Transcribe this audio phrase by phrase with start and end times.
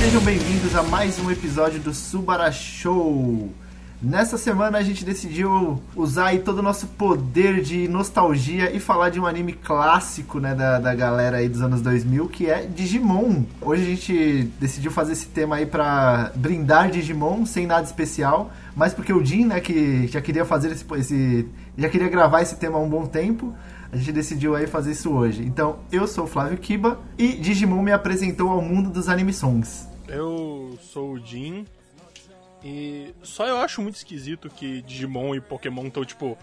[0.00, 3.52] Sejam bem-vindos a mais um episódio do Subara Show.
[4.04, 9.08] Nessa semana a gente decidiu usar aí todo o nosso poder de nostalgia e falar
[9.08, 13.44] de um anime clássico, né, da, da galera aí dos anos 2000, que é Digimon.
[13.62, 18.92] Hoje a gente decidiu fazer esse tema aí pra brindar Digimon, sem nada especial, mas
[18.92, 22.76] porque o Jin, né, que já queria fazer esse, esse já queria gravar esse tema
[22.76, 23.54] há um bom tempo,
[23.90, 25.42] a gente decidiu aí fazer isso hoje.
[25.42, 29.88] Então, eu sou o Flávio Kiba e Digimon me apresentou ao mundo dos anime songs.
[30.06, 31.64] Eu sou o Jin.
[32.64, 36.38] E só eu acho muito esquisito que Digimon e Pokémon estão, tipo.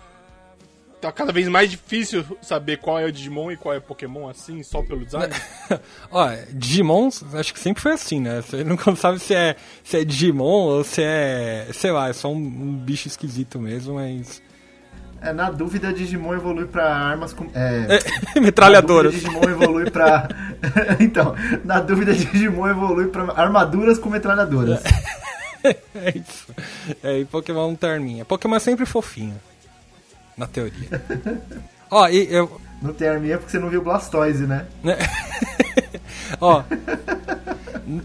[1.01, 4.29] Tá cada vez mais difícil saber qual é o Digimon e qual é o Pokémon
[4.29, 5.33] assim, só pelo design.
[6.11, 8.39] Ó, Digimon, acho que sempre foi assim, né?
[8.39, 11.67] Você nunca sabe se é, se é Digimon ou se é.
[11.73, 14.43] Sei lá, é só um, um bicho esquisito mesmo, mas.
[15.23, 17.49] É, na dúvida, Digimon evolui pra armas com.
[17.55, 17.99] É,
[18.39, 19.13] Metralhadoras.
[19.13, 20.29] Na dúvida, Digimon evolui pra.
[20.99, 24.85] então, na dúvida, Digimon evolui pra armaduras com metralhadoras.
[24.85, 25.30] é
[26.15, 26.47] isso.
[27.03, 28.25] É, e Pokémon não tem arminha.
[28.25, 29.39] Pokémon é sempre fofinho.
[30.37, 31.01] Na teoria.
[31.89, 32.59] Ó, e eu.
[32.81, 34.65] Não tem arminha porque você não viu Blastoise, né?
[34.83, 34.97] né?
[36.39, 36.63] Ó.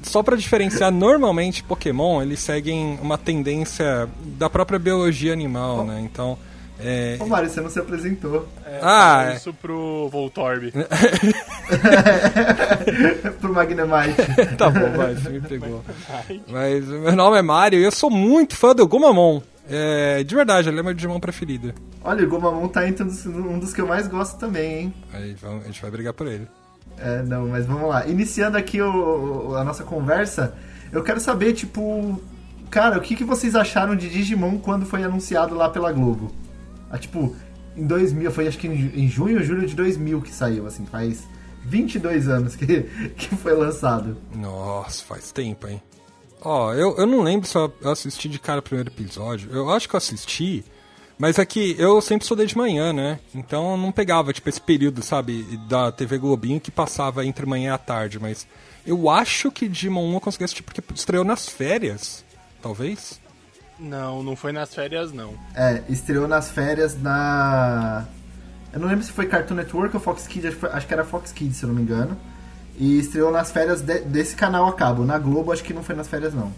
[0.02, 6.00] Só pra diferenciar, normalmente Pokémon eles seguem uma tendência da própria biologia animal, né?
[6.00, 6.38] Então.
[6.78, 7.16] É...
[7.20, 8.46] Ô Mário, você não se apresentou.
[8.64, 9.36] É, Ah, é.
[9.36, 10.72] Isso pro Voltorb.
[13.41, 14.16] Pro Magnemite.
[14.56, 15.82] tá bom, vai, você me pegou.
[16.48, 19.41] Mas meu nome é Mario e eu sou muito fã do Gomamon.
[19.69, 21.74] É, de verdade, ele é meu Digimon preferido.
[22.04, 24.94] Olha, o Gomamon tá entre um dos, um dos que eu mais gosto também, hein?
[25.12, 26.47] Aí vamos- a gente vai brigar por ele.
[26.98, 28.06] É, não, mas vamos lá.
[28.06, 30.54] Iniciando aqui o- o- a nossa conversa,
[30.92, 32.20] eu quero saber, tipo,
[32.70, 36.32] cara, o que, que vocês acharam de Digimon quando foi anunciado lá pela Globo?
[36.90, 37.34] Ah, tipo,
[37.76, 40.66] em 2000, foi acho que em, ju- em junho ou julho de 2000 que saiu,
[40.66, 41.24] assim, faz
[41.64, 42.66] 22 anos que,
[43.16, 44.16] que foi lançado.
[44.34, 45.82] Nossa, faz tempo, hein?
[46.41, 49.50] Ó, eu, eu não lembro se eu assisti de cara o primeiro episódio.
[49.52, 50.64] Eu acho que eu assisti,
[51.19, 53.19] mas é que eu sempre estudei de manhã, né?
[53.34, 57.75] Então eu não pegava, tipo, esse período, sabe, da TV Globinho que passava entre manhã
[57.75, 58.20] e tarde.
[58.20, 58.46] Mas
[58.86, 62.25] eu acho que Digimon 1 eu consegui assistir porque estreou nas férias,
[62.62, 63.19] talvez?
[63.78, 65.34] Não, não foi nas férias, não.
[65.54, 68.04] É, estreou nas férias na.
[68.72, 70.92] Eu não lembro se foi Cartoon Network ou Fox Kids, acho que, foi- acho que
[70.94, 72.16] era Fox Kids, se eu não me engano.
[72.78, 75.04] E estreou nas férias de- desse canal a cabo.
[75.04, 76.53] Na Globo, acho que não foi nas férias, não.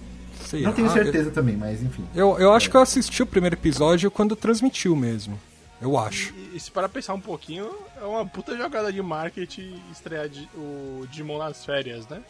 [0.45, 2.05] Sei Não tenho certeza também, mas enfim.
[2.15, 5.39] Eu, eu acho que eu assisti o primeiro episódio quando transmitiu mesmo.
[5.81, 6.33] Eu acho.
[6.35, 7.69] E, e se para pensar um pouquinho,
[8.01, 12.21] é uma puta jogada de marketing estrear di- o Digimon nas férias, né?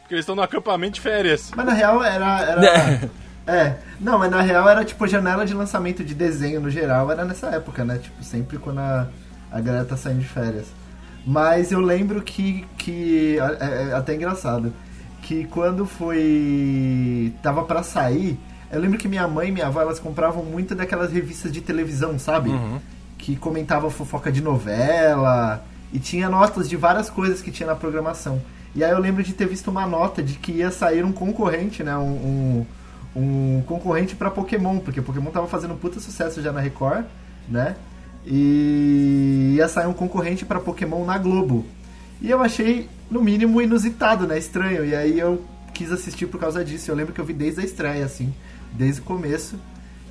[0.00, 1.50] Porque eles estão no acampamento de férias.
[1.54, 2.40] Mas na real era.
[2.42, 3.10] era...
[3.46, 7.24] é, não, mas na real era tipo janela de lançamento de desenho no geral, era
[7.24, 7.98] nessa época, né?
[7.98, 9.08] Tipo, sempre quando a,
[9.50, 10.66] a galera tá saindo de férias.
[11.26, 12.64] Mas eu lembro que.
[12.78, 14.72] que é, é até engraçado.
[15.22, 17.32] Que quando foi.
[17.42, 18.38] tava pra sair,
[18.70, 22.18] eu lembro que minha mãe e minha avó elas compravam muito daquelas revistas de televisão,
[22.18, 22.50] sabe?
[23.18, 28.40] Que comentavam fofoca de novela e tinha notas de várias coisas que tinha na programação.
[28.74, 31.84] E aí eu lembro de ter visto uma nota de que ia sair um concorrente,
[31.84, 31.96] né?
[31.96, 32.66] Um, um,
[33.14, 37.04] um concorrente pra Pokémon, porque Pokémon tava fazendo um puta sucesso já na Record,
[37.48, 37.76] né?
[38.26, 41.64] E ia sair um concorrente pra Pokémon na Globo.
[42.20, 44.38] E eu achei, no mínimo, inusitado, né?
[44.38, 44.84] Estranho.
[44.84, 45.42] E aí eu
[45.74, 46.90] quis assistir por causa disso.
[46.90, 48.32] Eu lembro que eu vi desde a estreia, assim,
[48.72, 49.56] desde o começo.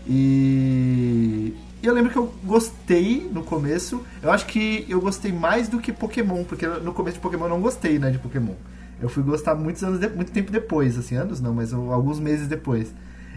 [0.08, 4.06] E e eu lembro que eu gostei no começo.
[4.22, 7.50] Eu acho que eu gostei mais do que Pokémon, porque no começo de Pokémon eu
[7.50, 8.54] não gostei, né, de Pokémon.
[9.02, 12.20] Eu fui gostar muitos anos, de- muito tempo depois, assim, anos não, mas eu- alguns
[12.20, 12.94] meses depois.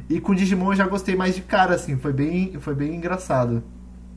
[0.09, 3.63] E com Digimon eu já gostei mais de cara, assim, foi bem, foi bem engraçado.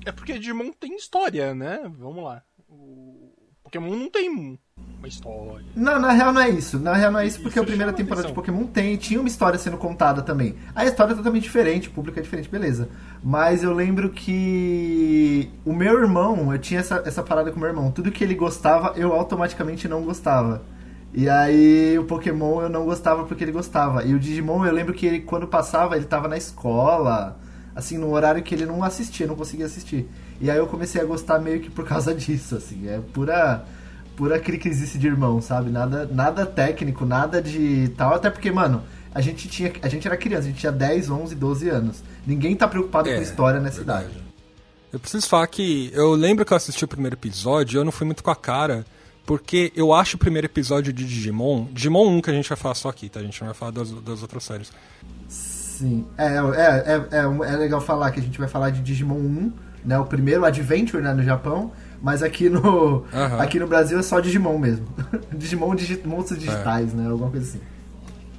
[0.06, 1.80] É porque Digimon tem história, né?
[1.98, 2.42] Vamos lá.
[2.70, 3.32] O
[3.64, 5.66] Pokémon não tem uma história.
[5.76, 6.78] Não, na real não é isso.
[6.80, 8.36] Na real não é isso, porque Isso a primeira temporada de atenção.
[8.36, 10.56] Pokémon tem, tinha uma história sendo contada também.
[10.76, 12.90] A história é totalmente diferente, o público é diferente, beleza.
[13.24, 17.70] Mas eu lembro que o meu irmão, eu tinha essa, essa parada com o meu
[17.70, 17.92] irmão.
[17.92, 20.62] Tudo que ele gostava, eu automaticamente não gostava.
[21.14, 24.04] E aí o Pokémon eu não gostava porque ele gostava.
[24.04, 27.40] E o Digimon eu lembro que ele, quando passava, ele tava na escola,
[27.76, 30.08] assim, no horário que ele não assistia, não conseguia assistir.
[30.40, 32.88] E aí eu comecei a gostar meio que por causa disso, assim.
[32.88, 33.66] É pura
[34.16, 35.70] pura criquisice de irmão, sabe?
[35.70, 38.16] Nada, nada técnico, nada de tal.
[38.16, 38.84] Até porque, mano,
[39.14, 39.72] a gente tinha.
[39.82, 42.04] A gente era criança, a gente tinha 10, 11, 12 anos.
[42.26, 44.06] Ninguém tá preocupado É, com história nessa verdade.
[44.06, 44.24] idade.
[44.92, 47.92] Eu preciso falar que eu lembro que eu assisti o primeiro episódio e eu não
[47.92, 48.86] fui muito com a cara,
[49.28, 52.76] porque eu acho o primeiro episódio de Digimon, Digimon 1 que a gente vai falar
[52.76, 53.20] só aqui, tá?
[53.20, 54.72] A gente não vai falar das, das outras séries.
[55.28, 56.08] Sim.
[56.18, 59.54] É, é, é, é, é legal falar que a gente vai falar de Digimon 1,
[59.84, 60.00] né?
[60.00, 61.74] O primeiro Adventure né, no Japão.
[62.02, 63.04] Mas aqui no,
[63.38, 64.88] aqui no Brasil é só Digimon mesmo.
[65.34, 67.10] Digimon digi monstros digitais, né?
[67.10, 67.62] Alguma coisa assim.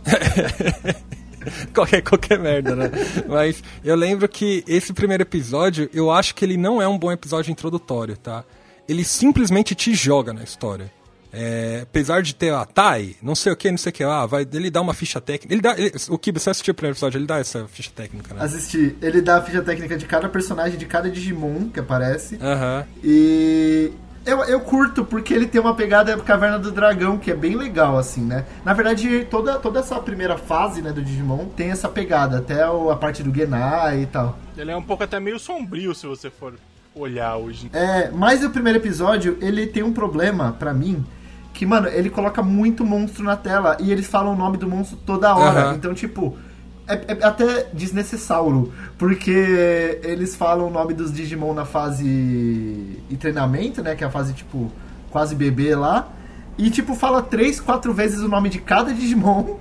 [1.74, 2.90] qualquer, qualquer merda, né?
[3.28, 7.12] Mas eu lembro que esse primeiro episódio, eu acho que ele não é um bom
[7.12, 8.42] episódio introdutório, tá?
[8.88, 10.90] Ele simplesmente te joga na história.
[11.30, 14.24] É, apesar de ter a Tai, não sei o que, não sei o que lá,
[14.24, 15.52] vai, ele dá uma ficha técnica.
[15.52, 18.32] Ele dá, ele- o Kiba, você assistiu o primeiro episódio, ele dá essa ficha técnica,
[18.34, 18.42] né?
[18.42, 18.96] Assistir.
[19.02, 22.38] Ele dá a ficha técnica de cada personagem, de cada Digimon que aparece.
[22.40, 22.86] Aham.
[23.04, 23.92] E
[24.24, 27.98] eu, eu curto porque ele tem uma pegada Caverna do Dragão que é bem legal,
[27.98, 28.46] assim, né?
[28.64, 32.90] Na verdade, toda, toda essa primeira fase né, do Digimon tem essa pegada, até o-
[32.90, 34.38] a parte do Genai e tal.
[34.56, 36.54] Ele é um pouco até meio sombrio se você for
[36.98, 37.70] olhar hoje.
[37.72, 41.04] É, mas o primeiro episódio, ele tem um problema pra mim,
[41.52, 44.98] que, mano, ele coloca muito monstro na tela e eles falam o nome do monstro
[45.04, 45.60] toda hora.
[45.60, 45.74] Aham.
[45.74, 46.36] Então, tipo,
[46.86, 53.82] é, é até desnecessário, porque eles falam o nome dos Digimon na fase e treinamento,
[53.82, 54.70] né, que é a fase, tipo,
[55.10, 56.08] quase bebê lá.
[56.56, 59.58] E, tipo, fala três, quatro vezes o nome de cada Digimon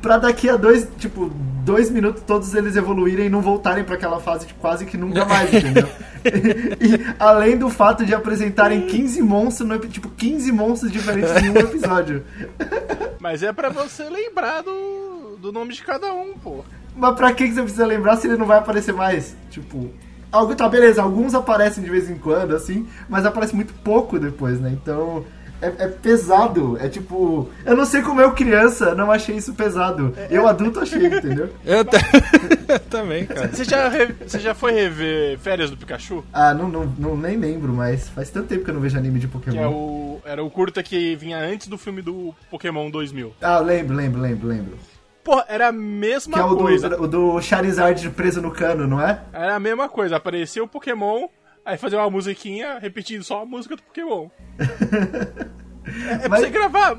[0.00, 1.30] pra daqui a dois, tipo,
[1.64, 5.24] dois minutos todos eles evoluírem e não voltarem pra aquela fase tipo, quase que nunca
[5.24, 5.88] mais, entendeu?
[6.24, 11.56] e, além do fato de apresentarem 15 monstros, no, tipo, 15 monstros diferentes em um
[11.56, 12.24] episódio.
[13.20, 16.64] Mas é pra você lembrar do, do nome de cada um, pô.
[16.96, 19.36] Mas pra que que você precisa lembrar se ele não vai aparecer mais?
[19.50, 19.90] Tipo,
[20.32, 24.60] algo tá beleza, alguns aparecem de vez em quando, assim, mas aparece muito pouco depois,
[24.60, 24.70] né?
[24.72, 25.24] Então.
[25.60, 27.48] É, é pesado, é tipo.
[27.66, 30.14] Eu não sei como eu, criança, não achei isso pesado.
[30.30, 31.48] Eu, adulto, achei, entendeu?
[31.64, 31.84] Eu, eu
[32.90, 33.48] também, cara.
[33.48, 36.24] Você já, re- você já foi rever Férias do Pikachu?
[36.32, 39.18] Ah, não, não, não nem lembro, mas faz tanto tempo que eu não vejo anime
[39.18, 39.56] de Pokémon.
[39.56, 43.32] Que é o, era o curta que vinha antes do filme do Pokémon 2000.
[43.42, 44.78] Ah, lembro, lembro, lembro, lembro.
[45.24, 46.88] Porra, era a mesma Que é o coisa.
[46.88, 49.20] do, o do Charizard preso no cano, não é?
[49.32, 50.16] Era a mesma coisa.
[50.16, 51.26] Aparecia o Pokémon,
[51.68, 54.28] aí fazia uma musiquinha repetindo só a música do Pokémon.
[54.58, 56.98] é é pra Mas- você gravar.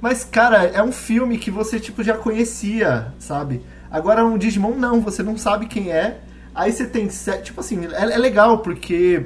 [0.00, 3.62] Mas, cara, é um filme que você, tipo, já conhecia, sabe?
[3.90, 6.20] Agora, um Digimon, não, você não sabe quem é.
[6.54, 7.08] Aí você tem,
[7.42, 9.24] tipo assim, é, é legal porque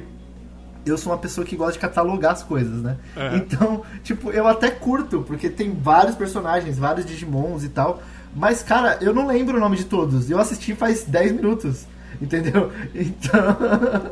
[0.85, 2.97] eu sou uma pessoa que gosta de catalogar as coisas, né?
[3.17, 3.35] Aham.
[3.37, 8.01] Então, tipo, eu até curto, porque tem vários personagens, vários Digimons e tal.
[8.35, 10.29] Mas, cara, eu não lembro o nome de todos.
[10.29, 11.85] Eu assisti faz 10 minutos,
[12.19, 12.71] entendeu?
[12.95, 13.41] Então...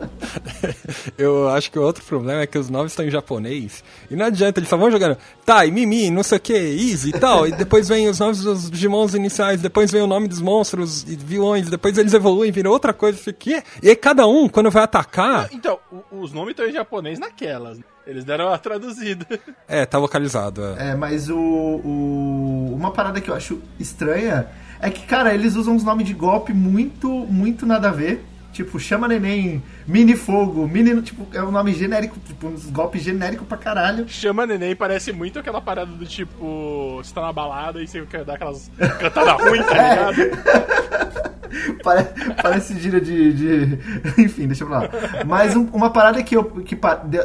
[1.18, 3.84] Eu acho que o outro problema é que os nomes estão em japonês.
[4.10, 7.14] E não adianta, eles só vão jogando Tai, Mimi, não sei o que, Easy e
[7.14, 7.48] tal.
[7.48, 11.16] e depois vem os nomes dos Digimons iniciais, depois vem o nome dos monstros e
[11.16, 13.62] vilões, depois eles evoluem, viram outra coisa, isso aqui.
[13.82, 17.80] E aí cada um, quando vai atacar, Então, o- os nomes estão em japonês naquelas.
[18.08, 19.26] Eles deram a traduzida.
[19.68, 20.64] é, tá localizado.
[20.78, 20.90] É.
[20.92, 24.48] É, mas o, o- Uma parada que eu acho estranha
[24.82, 28.26] é que, cara, eles usam uns nomes de golpe muito, muito nada a ver.
[28.52, 31.00] Tipo, chama neném, mini fogo, mini.
[31.04, 34.06] Tipo, é um nome genérico, tipo, uns golpes genéricos pra caralho.
[34.10, 36.98] Chama neném parece muito aquela parada do tipo.
[36.98, 41.30] Você tá na balada e você quer dar aquelas cantadas ruins, tá ligado?
[41.84, 42.10] Parece,
[42.44, 43.80] parece gira de, de-
[44.22, 44.90] Enfim, deixa eu falar.
[45.26, 46.78] Mas um- uma parada que, eu, que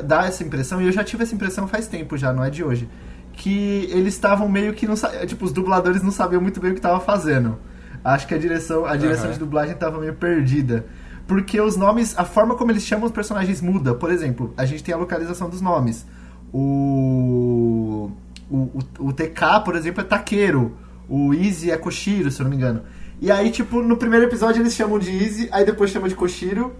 [0.02, 2.64] dá essa impressão, e eu já tive essa impressão faz tempo já, não é de
[2.64, 2.88] hoje.
[3.36, 6.74] Que eles estavam meio que não sa- Tipo, os dubladores não sabiam muito bem o
[6.74, 7.58] que estavam fazendo.
[8.04, 9.32] Acho que a direção, a direção Aham.
[9.32, 10.86] de dublagem tava meio perdida.
[11.26, 13.94] Porque os nomes, a forma como eles chamam os personagens muda.
[13.94, 16.06] Por exemplo, a gente tem a localização dos nomes.
[16.52, 18.10] O.
[18.50, 20.76] O, o, o TK, por exemplo, é Taqueiro.
[21.08, 22.82] O Easy é Koshiro, se eu não me engano.
[23.20, 26.72] E aí, tipo, no primeiro episódio eles chamam de Easy, aí depois chamam de Koshiro,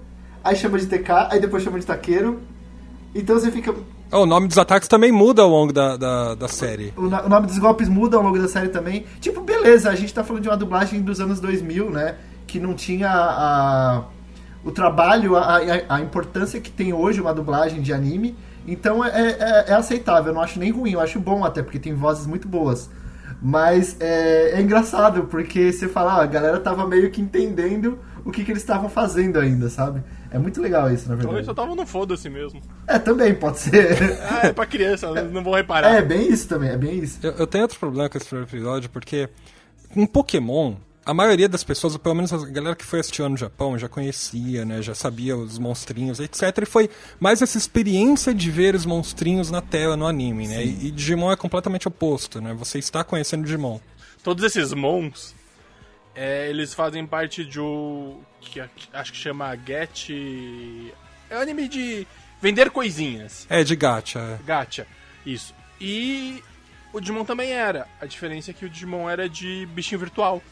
[0.43, 2.41] aí chama de TK, aí depois chamam de Taqueiro.
[3.15, 3.75] Então você fica.
[4.15, 6.95] Oh, o nome dos ataques também muda ao longo da, da, da série.
[6.97, 9.05] O, o nome dos golpes muda ao longo da série também.
[9.21, 12.15] Tipo, beleza, a gente tá falando de uma dublagem dos anos 2000, né?
[12.47, 14.05] Que não tinha a,
[14.65, 18.37] o trabalho, a, a, a importância que tem hoje uma dublagem de anime.
[18.69, 21.81] Então é, é, é aceitável, eu não acho nem ruim, eu acho bom até, porque
[21.81, 22.89] tem vozes muito boas.
[23.43, 28.31] Mas é, é engraçado, porque você fala, ah, a galera tava meio que entendendo o
[28.31, 30.03] que, que eles estavam fazendo ainda, sabe?
[30.35, 31.37] É muito legal isso, na verdade.
[31.37, 32.61] eles só estavam no foda-se mesmo.
[32.89, 34.19] É, também pode ser.
[34.25, 35.95] Ah, é pra criança, não vão reparar.
[35.95, 37.21] É, bem isso também, é bem isso.
[37.23, 39.29] Eu, eu tenho outro problema com esse primeiro episódio, porque
[39.95, 40.75] em Pokémon,
[41.07, 43.89] a maioria das pessoas, ou pelo menos a galera que foi assistir no Japão, já
[43.89, 44.83] conhecia, né?
[44.83, 46.43] Já sabia os monstrinhos, etc.
[46.63, 50.65] E foi mais essa experiência de ver os monstrinhos na tela, no anime, né?
[50.65, 52.53] E, e Digimon é completamente oposto, né?
[52.55, 53.79] Você está conhecendo Digimon.
[54.25, 55.33] Todos esses mons,
[56.15, 58.21] é, eles fazem parte de um.
[58.41, 60.11] Que, acho que chama Get.
[61.29, 62.07] É um anime de
[62.41, 63.47] vender coisinhas.
[63.49, 64.19] É, de gacha.
[64.19, 64.39] é.
[64.45, 64.87] Gacha.
[65.27, 65.55] Isso.
[65.81, 66.43] E
[66.93, 67.89] o Digimon também era.
[68.01, 70.43] A diferença é que o Digimon era de bichinho virtual.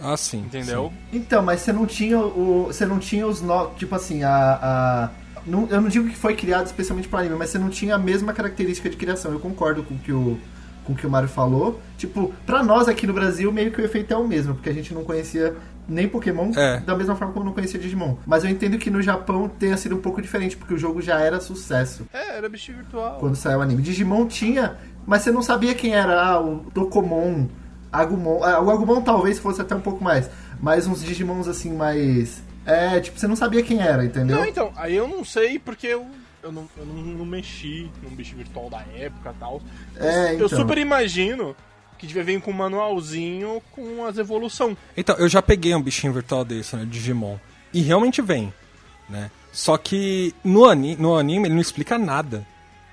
[0.00, 0.38] Ah, sim.
[0.38, 0.92] Entendeu?
[0.92, 1.18] sim.
[1.18, 2.64] Então, mas você não tinha o.
[2.66, 4.30] Você não tinha os no, Tipo assim, a.
[4.30, 5.10] a
[5.46, 7.98] não, eu não digo que foi criado especialmente para anime, mas você não tinha a
[7.98, 9.30] mesma característica de criação.
[9.32, 10.40] Eu concordo com o que o,
[10.84, 11.80] com o que o Mario falou.
[11.98, 14.72] Tipo, pra nós aqui no Brasil, meio que o efeito é o mesmo, porque a
[14.72, 15.54] gente não conhecia
[15.88, 16.80] nem Pokémon, É.
[16.80, 18.16] da mesma forma como não conhecia Digimon.
[18.26, 21.20] Mas eu entendo que no Japão tenha sido um pouco diferente, porque o jogo já
[21.20, 23.18] era sucesso É, era bichinho virtual.
[23.20, 23.82] quando saiu o anime.
[23.82, 24.76] Digimon tinha,
[25.06, 27.48] mas você não sabia quem era ah, o Dokomon,
[27.92, 28.42] Agumon.
[28.42, 32.42] Ah, o Agumon talvez fosse até um pouco mais, mas uns Digimons assim mais.
[32.66, 34.38] É, tipo, você não sabia quem era, entendeu?
[34.38, 36.06] Não, então, aí eu não sei porque eu,
[36.44, 39.62] eu, não, eu não, não mexi num bicho virtual da época e tal.
[39.96, 40.48] É, Eu então.
[40.48, 41.56] super imagino
[41.98, 44.76] que devia vir com um manualzinho com as evolução.
[44.96, 46.86] Então, eu já peguei um bichinho virtual desse, né?
[46.88, 47.38] Digimon.
[47.72, 48.52] E realmente vem,
[49.08, 49.30] né?
[49.52, 52.46] Só que no, ani no anime ele não explica nada.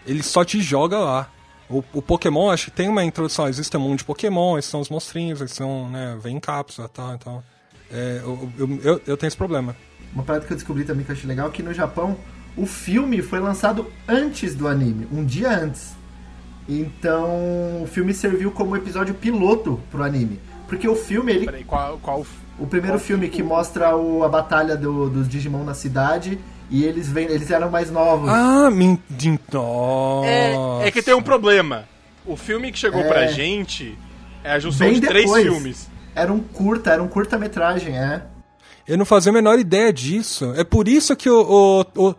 [0.05, 1.29] Ele só te joga lá.
[1.69, 3.47] O, o Pokémon, acho que tem uma introdução.
[3.47, 6.17] Existe um mundo de Pokémon, esses são os monstrinhos, eles são, né?
[6.21, 7.43] Vem em cápsula e tal, então...
[7.93, 9.75] É, eu, eu, eu, eu tenho esse problema.
[10.13, 12.17] Uma parada que eu descobri também que eu achei legal é que no Japão
[12.57, 15.93] o filme foi lançado antes do anime, um dia antes.
[16.69, 20.39] Então o filme serviu como episódio piloto pro anime.
[20.67, 21.97] Porque o filme, ele Peraí, qual.
[22.01, 22.25] qual
[22.59, 26.37] O primeiro qual filme que mostra o- a batalha do- dos Digimon na cidade
[26.69, 28.29] e eles vêm, eles eram mais novos.
[28.29, 28.69] Ah,
[29.51, 30.27] Nossa.
[30.27, 31.85] É, é que tem um problema.
[32.25, 33.07] O filme que chegou É.
[33.07, 33.97] pra gente
[34.43, 35.43] é a junção Bem de três depois.
[35.43, 35.89] filmes.
[36.13, 38.21] Era um curta, era um curta-metragem, é.
[38.87, 40.53] Eu não fazia a menor ideia disso.
[40.55, 41.83] É por isso que o.
[41.95, 42.15] o- o-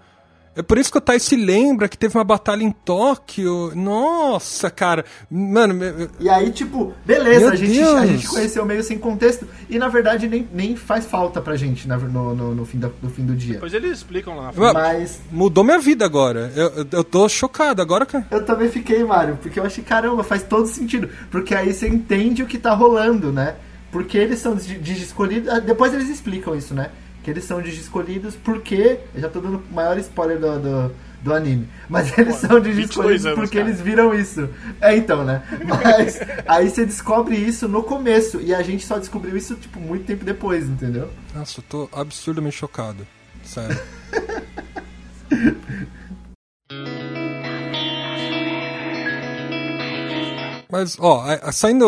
[0.56, 3.72] é por isso que o Tai se lembra que teve uma batalha em Tóquio.
[3.74, 5.04] Nossa, cara.
[5.30, 9.46] Mano, me- E aí, tipo, beleza, Meu a gente, a gente conheceu meio sem contexto
[9.68, 12.90] e na verdade nem, nem faz falta pra gente na- no, no, no fim, da-
[13.02, 13.54] no fim do dia.
[13.54, 16.52] Depois eles explicam lá na Mas mudou minha vida agora.
[16.54, 18.26] Eu, eu, eu tô chocado agora, cara.
[18.30, 21.08] eu também fiquei, Mário, porque eu achei, caramba, faz todo sentido.
[21.30, 23.54] Porque aí você entende o que tá rolando, né?
[23.90, 25.48] Porque eles são digi- digi escolhidos.
[25.50, 26.90] ah, Depois eles explicam isso, né?
[27.22, 28.98] Que eles são digi escolhidos porque.
[29.14, 31.68] Eu já tô dando o maior spoiler do, do, do anime.
[31.88, 33.68] Mas eles Pô, são digi 22 escolhidos anos, porque cara.
[33.68, 34.48] eles viram isso.
[34.80, 35.42] É então, né?
[35.66, 38.40] Mas aí você descobre isso no começo.
[38.40, 41.10] E a gente só descobriu isso, tipo, muito tempo depois, entendeu?
[41.34, 43.06] Nossa, eu tô absurdamente chocado.
[43.44, 43.78] Sério.
[50.72, 51.86] Mas, ó, saindo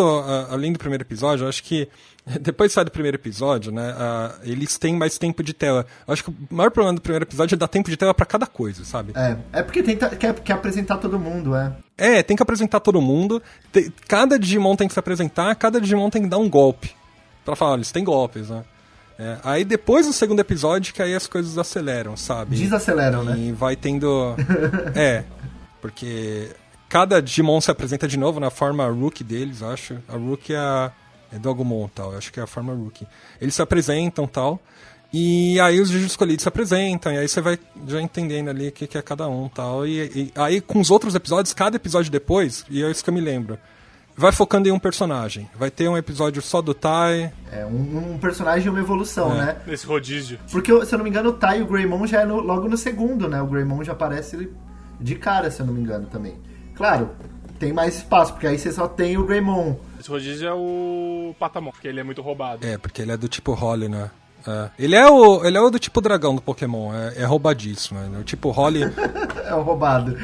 [0.51, 1.89] além do primeiro episódio, eu acho que
[2.41, 5.87] depois sai do primeiro episódio, né, a- eles têm mais tempo de tela.
[6.07, 8.25] Eu acho que o maior problema do primeiro episódio é dar tempo de tela pra
[8.27, 9.13] cada coisa, sabe?
[9.15, 11.73] É, é porque tenta, quer, quer apresentar todo mundo, é.
[11.97, 13.43] É, tem que apresentar todo mundo.
[14.09, 16.91] Cada Digimon tem que se apresentar, cada Digimon tem que dar um golpe.
[17.45, 18.65] Pra falar, eles têm golpes, né?
[19.19, 22.57] É, aí depois do segundo episódio que aí as coisas aceleram, sabe?
[22.57, 23.37] Desaceleram, né?
[23.39, 24.35] E vai tendo.
[24.97, 25.23] é,
[25.81, 26.49] porque
[26.89, 29.99] cada Digimon se apresenta de novo na forma Rookie deles, acho.
[30.09, 30.91] A Rookie é, a,
[31.35, 33.07] é do Agumon tal, eu acho que é a forma Rookie.
[33.41, 34.61] Eles se apresentam tal.
[35.17, 38.87] E aí os escolhidos se apresentam, e aí você vai já entendendo ali o que,
[38.87, 39.87] que é cada um tal.
[39.87, 43.15] E, e aí com os outros episódios, cada episódio depois, e é isso que eu
[43.15, 43.57] me lembro,
[44.17, 45.49] vai focando em um personagem.
[45.57, 47.33] Vai ter um episódio só do Tai.
[47.53, 49.39] É um, um personagem e uma evolução, É.
[49.47, 49.57] né?
[49.69, 50.37] Nesse rodízio.
[50.51, 52.69] Porque, se eu não me engano, o Tai e o Greymon já é no- logo
[52.69, 53.41] no segundo, né?
[53.41, 54.51] O Greymon já aparece
[55.01, 56.35] de cara, se eu não me engano, também.
[56.75, 57.11] Claro,
[57.61, 59.77] tem mais espaço, porque aí você só tem o Greymon.
[60.05, 62.67] Esse rodízio é o Patamon, porque ele é muito roubado.
[62.67, 64.11] É, porque ele é do tipo Holly, né?
[64.47, 64.69] É.
[64.79, 67.99] Ele, é o, ele é o do tipo dragão do Pokémon, é, é roubadíssimo.
[67.99, 68.19] Né?
[68.19, 68.83] O tipo Holly.
[69.47, 70.17] É o roubado.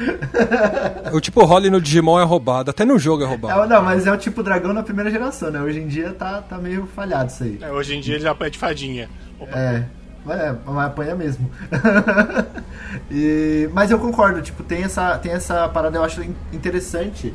[1.13, 3.59] o tipo Holly no Digimon é roubado, até no jogo é É, roubado.
[3.61, 5.61] o- não, mas é o tipo dragão na primeira geração, né?
[5.61, 7.59] Hoje em dia tá, tá meio falhado isso aí.
[7.61, 9.07] É, hoje em dia ele já pede fadinha.
[9.39, 9.85] Opa, É,
[10.27, 11.49] é, mas apanha mesmo.
[13.11, 17.31] E- mas eu concordo, tipo, tem essa, tem essa parada, eu acho in- interessante,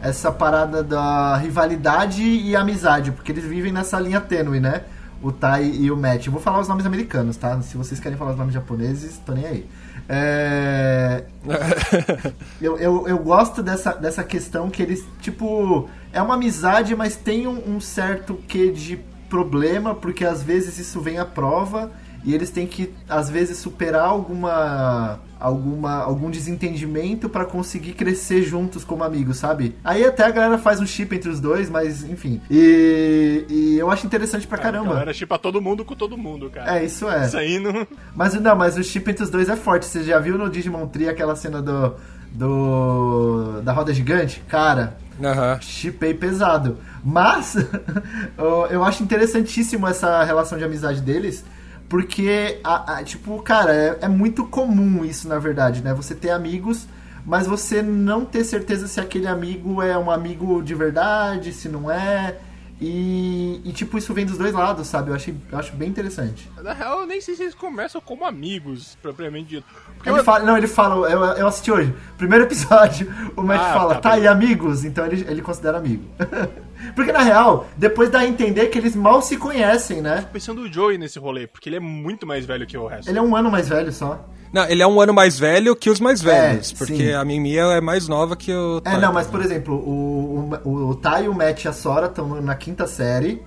[0.00, 4.82] essa parada da rivalidade e amizade, porque eles vivem nessa linha tênue, né?
[5.20, 6.26] O Tai e o Matt.
[6.26, 7.60] Eu vou falar os nomes americanos, tá?
[7.62, 9.68] Se vocês querem falar os nomes japoneses, tô nem aí.
[10.08, 11.24] É,
[12.62, 17.46] eu, eu, eu gosto dessa, dessa questão que eles, tipo, é uma amizade, mas tem
[17.46, 21.90] um, um certo quê de problema, porque às vezes isso vem à prova
[22.24, 28.84] e eles têm que, às vezes, superar alguma, alguma algum desentendimento pra conseguir crescer juntos
[28.84, 29.76] como amigos, sabe?
[29.84, 32.40] Aí até a galera faz um chip entre os dois, mas enfim.
[32.50, 34.98] E, e eu acho interessante pra caramba.
[35.00, 36.78] Era tipo todo mundo com todo mundo, cara.
[36.78, 37.26] É, isso é.
[37.26, 37.86] Isso aí não.
[38.14, 39.86] Mas não, mas o chip entre os dois é forte.
[39.86, 41.94] Você já viu no Digimon Tree aquela cena do.
[42.32, 43.60] do.
[43.62, 44.42] da roda gigante?
[44.48, 45.58] Cara, Aham.
[45.60, 46.78] chipei pesado.
[47.04, 47.54] Mas
[48.36, 51.44] eu- eu acho interessantíssimo essa relação de amizade deles.
[51.88, 55.94] Porque, a- a- tipo, cara, é, é muito comum isso, na verdade, né?
[55.94, 56.86] Você ter amigos,
[57.24, 61.90] mas você não ter certeza se aquele amigo é um amigo de verdade, se não
[61.90, 62.36] é.
[62.80, 65.10] E, e, tipo, isso vem dos dois lados, sabe?
[65.10, 66.48] Eu, achei, eu acho bem interessante.
[66.62, 69.66] Na real, eu nem sei se eles começam como amigos, propriamente dito.
[69.96, 70.24] Porque ele eu...
[70.24, 74.00] fala, não, ele fala, eu, eu assisti hoje, primeiro episódio, o Matt ah, fala, tá,
[74.00, 76.04] tá aí amigos, então ele, ele considera amigo.
[76.98, 80.18] porque na real, depois dá a entender que eles mal se conhecem, né?
[80.18, 82.88] Eu tô pensando no Joey nesse rolê, porque ele é muito mais velho que o
[82.88, 83.08] resto.
[83.08, 84.28] Ele é um ano mais velho só.
[84.52, 87.12] Não, ele é um ano mais velho que os mais velhos, é, porque sim.
[87.12, 88.82] a Mimi é mais nova que o.
[88.84, 92.40] É, não, mas por exemplo, o, o, o Tai, o Matt e a Sora estão
[92.42, 93.40] na quinta série,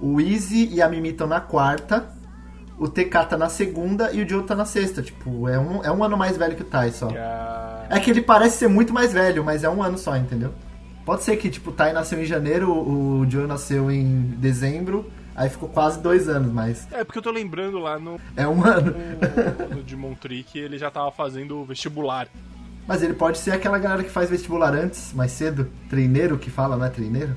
[0.00, 2.08] o Easy e a Mimi estão na quarta,
[2.78, 5.02] o TK tá na segunda e o Joe tá na sexta.
[5.02, 7.10] Tipo, é um, é um ano mais velho que o Tai só.
[7.10, 7.86] Yeah.
[7.90, 10.54] É que ele parece ser muito mais velho, mas é um ano só, entendeu?
[11.04, 15.50] Pode ser que, tipo, o Tai nasceu em janeiro, o Joe nasceu em dezembro Aí
[15.50, 16.86] ficou quase dois anos, mas.
[16.92, 18.20] É, porque eu tô lembrando lá no.
[18.36, 18.94] É um ano.
[19.68, 22.28] No, no Digimon Trick ele já tava fazendo vestibular.
[22.86, 25.68] Mas ele pode ser aquela galera que faz vestibular antes, mais cedo.
[25.88, 27.36] Treineiro que fala, não é treineiro?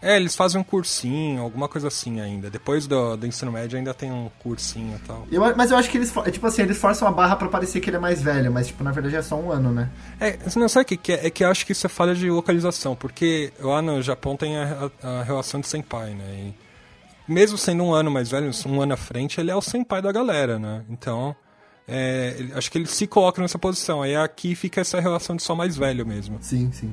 [0.00, 2.50] É, eles fazem um cursinho, alguma coisa assim ainda.
[2.50, 5.26] Depois do, do ensino médio ainda tem um cursinho e tal.
[5.30, 7.88] Eu, mas eu acho que eles, tipo assim, eles forçam a barra para parecer que
[7.88, 9.90] ele é mais velho, mas tipo, na verdade é só um ano, né?
[10.20, 11.26] É, não sabe o que, é?
[11.26, 14.56] É que eu acho que isso é falha de localização, porque lá no Japão tem
[14.56, 16.24] a, a, a relação de senpai, né?
[17.28, 20.00] E mesmo sendo um ano mais velho, um ano à frente, ele é o senpai
[20.00, 20.84] da galera, né?
[20.88, 21.34] Então,
[21.88, 24.02] é, acho que ele se coloca nessa posição.
[24.02, 26.38] Aí aqui fica essa relação de só mais velho mesmo.
[26.40, 26.92] Sim, sim.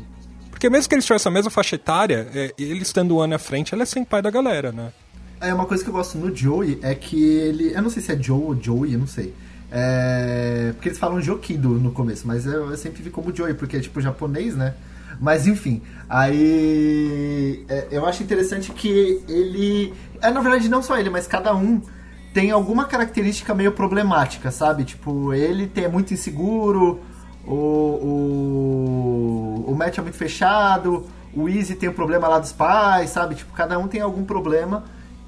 [0.63, 3.37] Porque mesmo que eles tivessem a mesma faixa etária, é, ele estando um ano à
[3.37, 4.93] frente, ele é senpai da galera, né?
[5.41, 7.73] É, uma coisa que eu gosto no Joey é que ele...
[7.73, 9.33] Eu não sei se é Joe ou Joey, eu não sei.
[9.69, 10.71] É...
[10.71, 13.81] Porque eles falam Jokido no começo, mas eu, eu sempre vi como Joey, porque é
[13.81, 14.73] tipo japonês, né?
[15.19, 19.93] Mas enfim, aí é, eu acho interessante que ele.
[20.21, 21.81] É, na verdade, não só ele, mas cada um
[22.33, 24.85] tem alguma característica meio problemática, sabe?
[24.85, 27.01] Tipo, ele tem, é muito inseguro,
[27.45, 27.55] o,
[29.65, 33.35] o, o Matt é muito fechado, o Easy tem o problema lá dos pais, sabe?
[33.35, 34.83] Tipo, cada um tem algum problema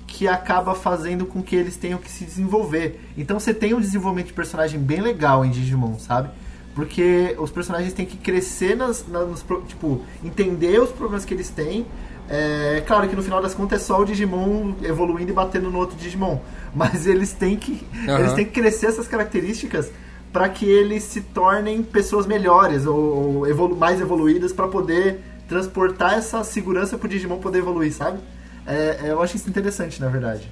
[0.08, 3.02] que acaba fazendo com que eles tenham que se desenvolver.
[3.18, 6.30] Então você tem um desenvolvimento de personagem bem legal em Digimon, sabe?
[6.74, 11.86] Porque os personagens têm que crescer nas, nas tipo, entender os problemas que eles têm.
[12.30, 15.80] É claro que no final das contas é só o Digimon evoluindo e batendo no
[15.80, 16.40] outro Digimon.
[16.74, 18.20] Mas eles têm que, uhum.
[18.20, 19.92] eles têm que crescer essas características
[20.36, 26.16] para que eles se tornem pessoas melhores ou, ou evolu mais evoluídas para poder transportar
[26.16, 28.20] essa segurança pro Digimon poder evoluir, sabe?
[28.68, 30.52] É, é eu acho isso interessante, na verdade.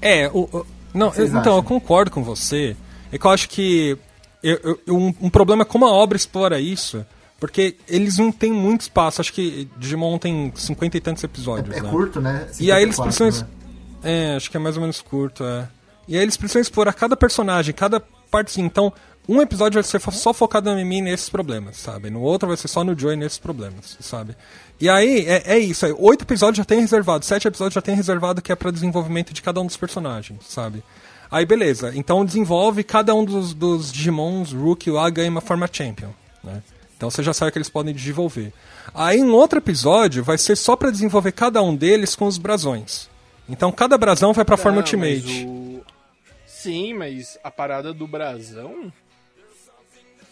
[0.00, 2.74] É, o, o não, eu, então eu concordo com você.
[3.12, 3.98] É que eu acho que
[4.42, 7.04] eu, eu, um, um, problema é como a obra explora isso,
[7.38, 9.20] porque eles não têm muito espaço.
[9.20, 11.76] Acho que Digimon tem cinquenta e tantos episódios.
[11.76, 11.90] É, é né?
[11.90, 12.48] curto, né?
[12.58, 13.46] E aí eles precisam.
[14.02, 14.32] Né?
[14.32, 15.68] É, acho que é mais ou menos curto, é.
[16.08, 18.66] E aí eles precisam explorar cada personagem, cada partezinha.
[18.66, 18.92] Então,
[19.28, 22.10] um episódio vai ser só focado na Mimi nesses problemas, sabe?
[22.10, 24.34] No outro vai ser só no Joy nesses problemas, sabe?
[24.80, 25.86] E aí, é, é isso.
[25.86, 29.32] Aí, oito episódios já tem reservado, sete episódios já tem reservado que é para desenvolvimento
[29.32, 30.82] de cada um dos personagens, sabe?
[31.30, 36.08] Aí beleza, então desenvolve cada um dos, dos Digimons Rookie lá ganha uma forma Champion,
[36.42, 36.60] né?
[36.96, 38.52] Então você já sabe que eles podem desenvolver.
[38.92, 43.08] Aí um outro episódio vai ser só para desenvolver cada um deles com os brasões.
[43.48, 45.46] Então cada brasão vai para forma Ultimate.
[45.46, 45.82] O...
[46.62, 48.92] Sim, mas a parada do brasão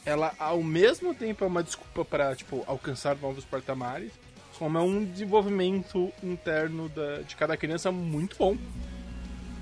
[0.04, 4.12] ela ao mesmo tempo é uma desculpa para tipo alcançar novos patamares,
[4.58, 8.58] como é um desenvolvimento interno da, de cada criança muito bom.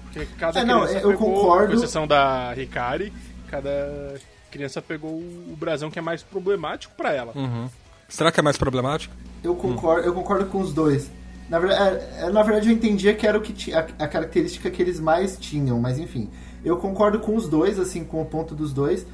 [0.04, 1.68] Porque cada é, não, criança eu pegou, concordo.
[1.68, 3.12] com exceção da Ricari,
[3.48, 4.14] cada
[4.50, 7.32] criança pegou o brasão que é mais problemático para ela.
[7.36, 7.68] Uhum.
[8.08, 9.14] Será que é mais problemático?
[9.42, 10.06] Eu concordo, hum.
[10.06, 11.10] eu concordo com os dois.
[11.48, 14.08] Na verdade, é, é, na verdade, eu entendia que era o que tinha, a, a,
[14.08, 16.30] característica que eles mais tinham, mas enfim.
[16.66, 19.06] Eu concordo com os dois, assim, com o ponto dos dois,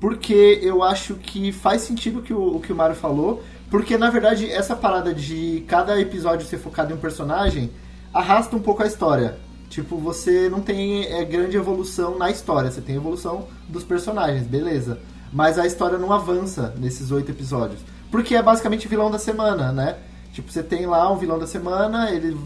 [0.00, 4.08] porque eu acho que faz sentido que o, o que o Mario falou, porque na
[4.10, 7.70] verdade essa parada de cada episódio ser focado em um personagem
[8.14, 9.36] arrasta um pouco a história.
[9.68, 15.00] Tipo, você não tem é, grande evolução na história, você tem evolução dos personagens, beleza.
[15.32, 17.80] Mas a história não avança nesses oito episódios.
[18.08, 19.96] Porque é basicamente vilão da semana, né?
[20.32, 22.36] Tipo, você tem lá um vilão da semana, ele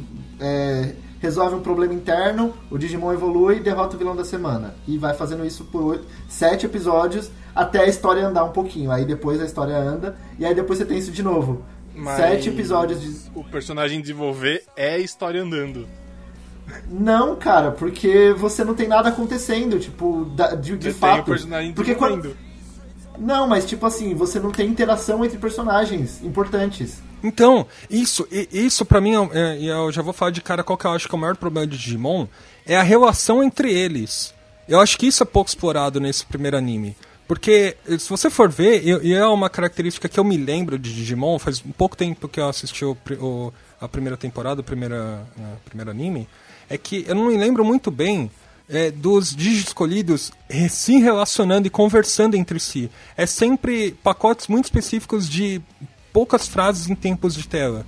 [0.40, 4.74] é, resolve um problema interno, o Digimon evolui e derrota o vilão da semana.
[4.86, 8.90] E vai fazendo isso por oito, sete episódios até a história andar um pouquinho.
[8.90, 11.64] Aí depois a história anda, e aí depois você tem isso de novo.
[11.94, 13.30] Mas sete episódios de.
[13.34, 15.86] O personagem desenvolver é a história andando.
[16.90, 21.32] Não, cara, porque você não tem nada acontecendo, tipo, de, de fato.
[21.74, 22.34] porque quando...
[23.18, 27.02] Não, mas tipo assim, você não tem interação entre personagens importantes.
[27.24, 30.84] Então, isso, isso para mim, é, e eu já vou falar de cara qual que
[30.84, 32.26] eu acho que é o maior problema de Digimon,
[32.66, 34.34] é a relação entre eles.
[34.68, 36.94] Eu acho que isso é pouco explorado nesse primeiro anime.
[37.26, 41.38] Porque, se você for ver, e é uma característica que eu me lembro de Digimon,
[41.38, 45.56] faz um pouco tempo que eu assisti o, o, a primeira temporada, o primeiro, uh,
[45.64, 46.28] primeiro anime,
[46.68, 48.30] é que eu não me lembro muito bem
[48.68, 50.30] é, dos Digi escolhidos
[50.68, 52.90] se relacionando e conversando entre si.
[53.16, 55.62] É sempre pacotes muito específicos de
[56.14, 57.84] poucas frases em tempos de tela.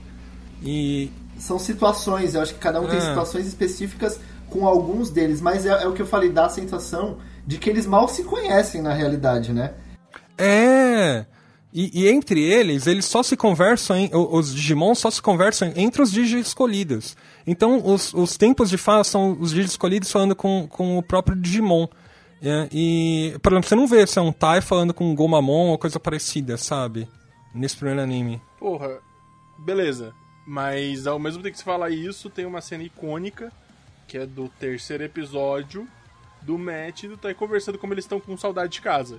[0.60, 1.10] E.
[1.38, 2.90] São situações, eu acho que cada um é.
[2.90, 4.18] tem situações específicas
[4.50, 7.70] com alguns deles, mas é, é o que eu falei, dá a sensação de que
[7.70, 9.74] eles mal se conhecem na realidade, né?
[10.36, 11.26] É.
[11.72, 16.00] E, e, entre eles, eles só se conversam, em, os Digimon só se conversam entre
[16.00, 17.14] os Digi escolhidos.
[17.46, 21.36] Então, os, os tempos de fala são os Digi escolhidos falando com, com o próprio
[21.36, 21.86] Digimon.
[22.42, 25.68] É, e, por exemplo, você não vê se é um Tai falando com um Gomamon
[25.68, 27.06] ou coisa parecida, sabe?
[27.56, 28.40] Nesse primeiro anime.
[28.58, 29.00] Porra,
[29.56, 30.14] beleza.
[30.46, 33.50] Mas ao mesmo tempo que você fala isso, tem uma cena icônica,
[34.06, 35.88] que é do terceiro episódio,
[36.42, 39.18] do Matt e do Tai conversando como eles estão com saudade de casa.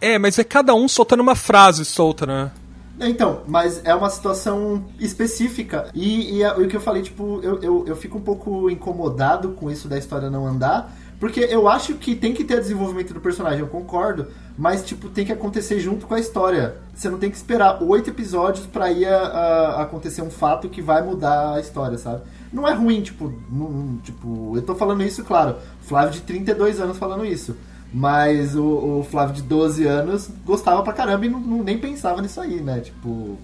[0.00, 2.52] É, mas é cada um soltando uma frase solta, né?
[3.00, 5.90] Então, mas é uma situação específica.
[5.94, 9.50] E, e, é, o que eu falei, tipo, eu, eu, eu fico um pouco incomodado
[9.50, 10.92] com isso da história não andar.
[11.18, 14.26] Porque eu acho que tem que ter desenvolvimento do personagem, eu concordo.
[14.56, 16.76] Mas, tipo, tem que acontecer junto com a história.
[16.94, 20.82] Você não tem que esperar oito episódios pra ir a, a, acontecer um fato que
[20.82, 22.22] vai mudar a história, sabe?
[22.52, 25.56] Não é ruim, tipo, não, tipo, eu tô falando isso, claro.
[25.80, 27.56] Flávio de 32 anos falando isso.
[27.92, 28.64] Mas o,
[29.00, 32.60] o, Flávio de 12 anos gostava pra caramba e não, não nem pensava nisso aí,
[32.60, 32.80] né?
[32.80, 33.38] Tipo.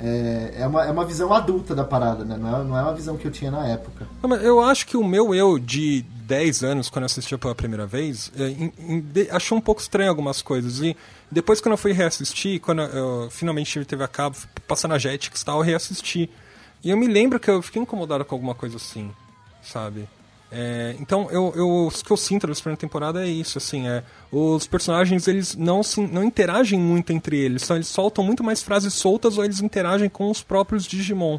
[0.00, 2.36] É, é, uma, é uma visão adulta da parada, né?
[2.36, 4.06] Não é, não é uma visão que eu tinha na época.
[4.40, 8.30] Eu acho que o meu eu de 10 anos, quando eu assisti pela primeira vez,
[8.36, 10.80] é, achou um pouco estranho algumas coisas.
[10.80, 10.94] E
[11.32, 14.36] depois, quando eu fui reassistir, quando eu, finalmente tive TV a cabo,
[14.66, 16.28] passar na Jetix e tal, eu reassisti.
[16.84, 19.10] E eu me lembro que eu fiquei incomodado com alguma coisa assim,
[19.62, 20.06] sabe?
[20.52, 24.02] É, então, eu, eu, o que eu sinto dessa primeira temporada é isso, assim, é,
[24.30, 28.62] os personagens, eles não, se, não interagem muito entre eles, então eles soltam muito mais
[28.62, 31.38] frases soltas ou eles interagem com os próprios Digimon.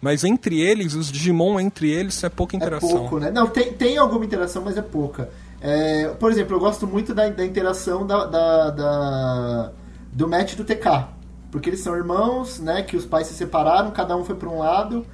[0.00, 2.88] Mas entre eles, os Digimon entre eles, é pouca interação.
[2.88, 3.30] É pouco, né?
[3.30, 5.28] Não, tem, tem alguma interação, mas é pouca.
[5.60, 9.72] É, por exemplo, eu gosto muito da, da interação da, da, da,
[10.12, 11.06] do match do TK.
[11.50, 12.82] Porque eles são irmãos, né?
[12.82, 15.04] Que os pais se separaram, cada um foi para um lado.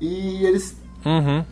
[0.00, 1.44] E eles uhum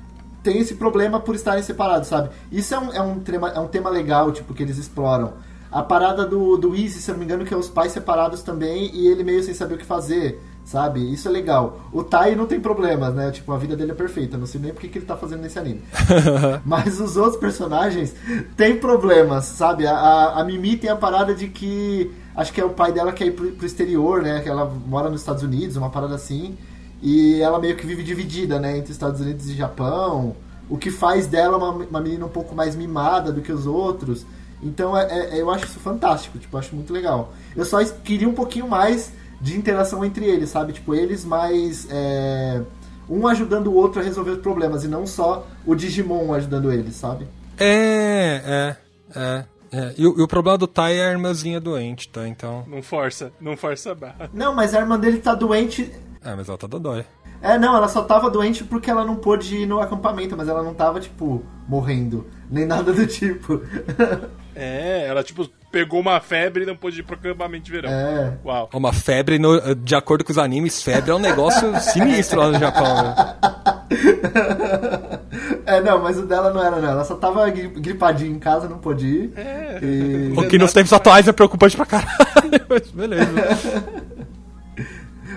[0.44, 2.28] tem esse problema por estarem separados, sabe?
[2.52, 5.32] Isso é um, é um, tema, é um tema legal, tipo, que eles exploram.
[5.72, 8.42] A parada do, do Easy, se eu não me engano, que é os pais separados
[8.42, 11.12] também e ele meio sem saber o que fazer, sabe?
[11.12, 11.80] Isso é legal.
[11.92, 13.30] O Tai não tem problemas, né?
[13.30, 14.36] Tipo, a vida dele é perfeita.
[14.36, 15.82] Não sei nem porque que ele tá fazendo nesse anime.
[16.64, 18.14] Mas os outros personagens
[18.56, 19.86] têm problemas, sabe?
[19.86, 22.10] A, a, a, Mimi tem a parada de que.
[22.34, 24.40] Acho que é o pai dela que é ir pro, pro exterior, né?
[24.40, 26.56] Que ela mora nos Estados Unidos, uma parada assim.
[27.02, 30.34] E ela meio que vive dividida, né, entre Estados Unidos e Japão.
[30.70, 34.24] O que faz dela uma, uma menina um pouco mais mimada do que os outros.
[34.62, 37.34] Então é, é, eu acho isso fantástico, tipo, acho muito legal.
[37.54, 39.12] Eu só queria um pouquinho mais
[39.44, 40.72] de interação entre eles, sabe?
[40.72, 41.86] Tipo, eles mais.
[41.90, 42.62] É,
[43.08, 46.96] um ajudando o outro a resolver os problemas e não só o Digimon ajudando eles,
[46.96, 47.26] sabe?
[47.58, 48.76] É, é,
[49.14, 49.44] é.
[49.70, 52.26] É, e, o, e, o problema do Tai é a irmãzinha doente, tá?
[52.28, 52.64] Então.
[52.66, 54.30] Não força, não força a barra.
[54.32, 55.92] Não, mas a irmã dele tá doente
[56.24, 57.04] é, mas ela tá dodói.
[57.42, 60.62] É, não, ela só tava doente porque ela não pôde ir no acampamento, mas ela
[60.62, 62.26] não tava, tipo, morrendo.
[62.50, 63.60] Nem nada do tipo.
[64.54, 67.90] é, ela, tipo, pegou uma febre e não pôde ir pro acampamento de verão.
[67.90, 68.32] É.
[68.44, 68.70] Uau.
[68.72, 72.58] Uma febre, no, de acordo com os animes, febre é um negócio sinistro lá no
[72.58, 73.14] Japão, né?
[75.66, 76.90] É, não, mas o dela não era, não.
[76.90, 79.32] Ela só tava gripadinha em casa, não pôde ir.
[79.36, 79.78] É.
[79.82, 80.32] E...
[80.36, 83.84] O que nos tempos atuais é preocupante pra caralho, mas beleza.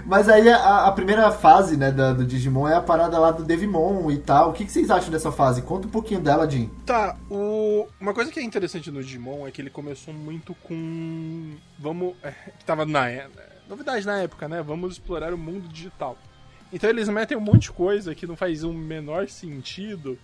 [0.08, 3.44] Mas aí a, a, primeira fase, né, da, do Digimon é a parada lá do
[3.44, 4.52] Devimon e tal.
[4.52, 5.62] O que, que, vocês acham dessa fase?
[5.62, 6.72] Conta um pouquinho dela, Jim.
[6.86, 7.86] Tá, o...
[8.00, 11.58] uma coisa que é interessante no Digimon é que ele começou muito com.
[11.78, 12.16] Vamos.
[12.24, 13.10] É, que tava na.
[13.10, 13.28] É,
[13.68, 14.62] novidade na época, né?
[14.62, 16.18] Vamos explorar o mundo digital.
[16.72, 20.18] Então eles metem um monte de coisa que não faz um menor sentido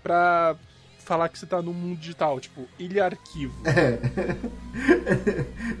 [0.00, 0.54] pra
[1.08, 3.54] falar que você tá no mundo digital, tipo, ilha arquivo.
[3.64, 3.98] É.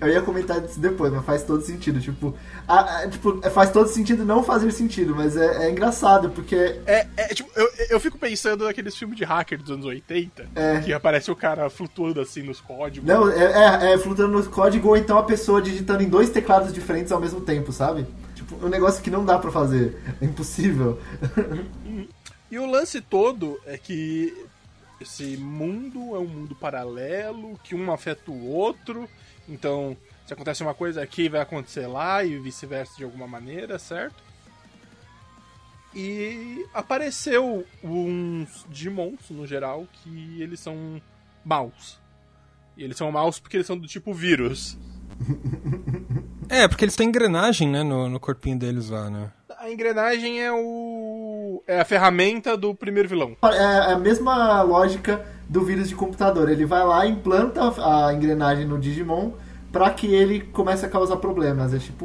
[0.00, 2.00] Eu ia comentar isso depois, mas faz todo sentido.
[2.00, 2.34] Tipo,
[2.66, 6.80] a, a, tipo faz todo sentido não fazer sentido, mas é, é engraçado, porque.
[6.86, 10.80] É, é tipo, eu, eu fico pensando naqueles filmes de hacker dos anos 80, é.
[10.80, 13.06] que aparece o cara flutuando assim nos códigos.
[13.06, 16.72] Não, é, é, é flutuando nos códigos, ou então a pessoa digitando em dois teclados
[16.72, 18.06] diferentes ao mesmo tempo, sabe?
[18.34, 19.98] Tipo, um negócio que não dá pra fazer.
[20.22, 20.98] É impossível.
[22.50, 24.34] E o lance todo é que
[25.00, 29.08] esse mundo é um mundo paralelo, que um afeta o outro.
[29.48, 34.22] Então, se acontece uma coisa aqui, vai acontecer lá e vice-versa de alguma maneira, certo?
[35.94, 41.00] E apareceu uns Digimons, no geral, que eles são
[41.44, 41.98] maus.
[42.76, 44.76] E eles são maus porque eles são do tipo vírus.
[46.50, 49.30] É, porque eles têm engrenagem, né, no, no corpinho deles lá, né?
[49.58, 51.07] A engrenagem é o.
[51.66, 53.36] é a ferramenta do primeiro vilão.
[53.42, 56.48] É a mesma lógica do vírus de computador.
[56.48, 59.32] Ele vai lá e implanta a engrenagem no Digimon
[59.72, 61.72] para que ele comece a causar problemas.
[61.74, 62.04] É tipo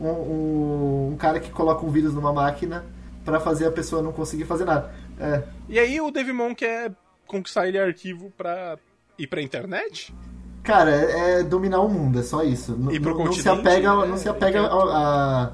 [0.00, 2.84] um, um, um cara que coloca um vírus numa máquina
[3.24, 4.92] para fazer a pessoa não conseguir fazer nada.
[5.20, 5.42] É.
[5.68, 6.92] E aí o Devimon quer
[7.26, 8.76] conquistar ele arquivo pra
[9.18, 10.14] ir pra internet?
[10.62, 12.72] Cara, é, é dominar o mundo, é só isso.
[12.76, 14.06] N- E pro não, não se apega, né?
[14.06, 15.52] não se apega a, a-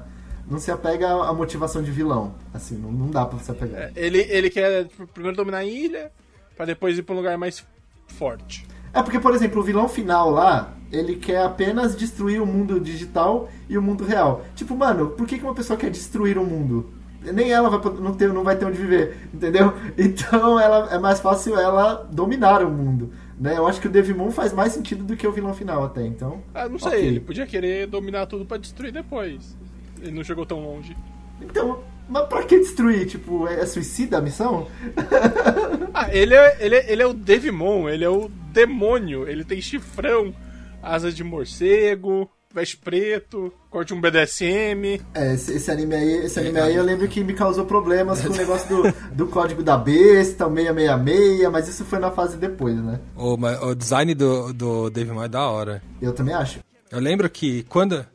[0.49, 2.33] não se apega à motivação de vilão.
[2.53, 3.81] Assim, não, não dá pra se apegar.
[3.81, 6.11] É, Ele, ele quer primeiro dominar a ilha,
[6.55, 7.65] pra depois ir pra um lugar mais
[8.07, 8.65] forte.
[8.93, 13.47] É porque, por exemplo, o vilão final lá, ele quer apenas destruir o mundo digital
[13.69, 14.43] e o mundo real.
[14.55, 16.89] Tipo, mano, por que, uma pessoa quer destruir o mundo?
[17.21, 19.73] Nem ela vai, não, ter, não vai ter onde viver, entendeu?
[19.97, 23.11] Então ela, é mais fácil ela dominar o mundo.
[23.39, 23.57] Né?
[23.57, 26.41] Eu acho que o Devimon faz mais sentido do que o vilão final até, então.
[26.53, 27.07] Ah, não sei, Ok.
[27.07, 29.55] ele podia querer dominar tudo pra destruir depois.
[30.01, 30.95] Ele não chegou tão longe.
[31.41, 33.07] Então, mas pra que destruir?
[33.07, 34.67] Tipo, é, é suicida a missão?
[35.91, 39.27] Ah, ele é, ele é, ele é o Devimon, ele é o demônio.
[39.27, 40.33] Ele tem chifrão,
[40.81, 45.01] asas de morcego, veste preto, corte um BDSM.
[45.13, 48.33] É, esse, esse anime aí, esse anime aí eu lembro que me causou problemas com
[48.33, 52.75] o negócio do, do código da besta, o 666, mas isso foi na fase depois,
[52.75, 52.99] né?
[53.15, 55.81] O, o design do, do Mai é da hora.
[56.01, 56.59] Eu também acho.
[56.91, 58.05] Eu lembro que quando.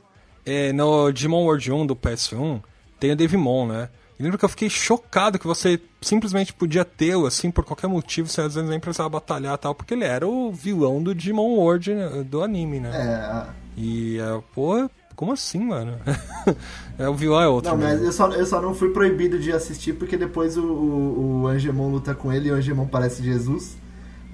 [0.44, 2.62] É, no Digimon World 1 do PS1,
[2.98, 3.88] tem o Devimon, né?
[4.18, 8.28] Eu lembro que eu fiquei chocado que você simplesmente podia tê-lo, assim, por qualquer motivo,
[8.28, 11.56] você às vezes nem precisava batalhar e tal, porque ele era o vilão do Digimon
[11.56, 12.90] World né, do anime, né?
[12.94, 15.98] É, E, é, pô, como assim, mano?
[16.96, 17.72] é, o vilão é outro.
[17.72, 21.42] Não, mas eu só, eu só não fui proibido de assistir porque depois o, o,
[21.42, 23.76] o Angemon luta com ele e o Angemon parece Jesus.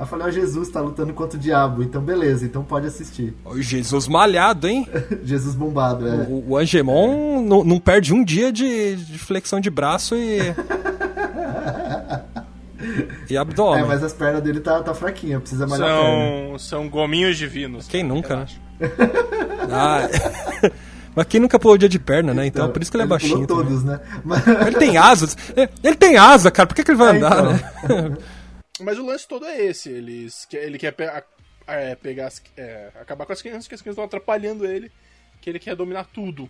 [0.01, 3.35] Aí eu falei, ó, Jesus tá lutando contra o diabo, então beleza, então pode assistir.
[3.45, 4.89] O Jesus malhado, hein?
[5.23, 6.13] Jesus bombado, é.
[6.27, 10.39] O, o Angemon não, não perde um dia de, de flexão de braço e.
[13.29, 13.85] e abdômen.
[13.85, 16.49] É, mas as pernas dele tá, tá fraquinha, precisa malhar a perna.
[16.49, 17.87] São, são gominhos divinos.
[17.87, 18.47] Quem nunca, né?
[19.73, 20.09] Ah,
[21.15, 22.47] mas quem nunca pulou dia de perna, né?
[22.47, 23.47] Então, por isso que ele é baixinho.
[23.47, 24.01] pulou todos, né?
[24.25, 25.37] Mas- Ele tem asas.
[25.55, 26.67] É, Ele tem asa, cara.
[26.67, 27.33] Por que, que ele vai É, andar,
[27.85, 28.09] então.
[28.09, 28.17] né?
[28.83, 29.89] Mas o lance todo é esse.
[29.89, 31.23] Eles, ele quer pe- a-
[31.67, 34.91] é, pegar as- é, acabar com as crianças, que as crianças estão atrapalhando ele,
[35.41, 36.49] que ele quer dominar tudo.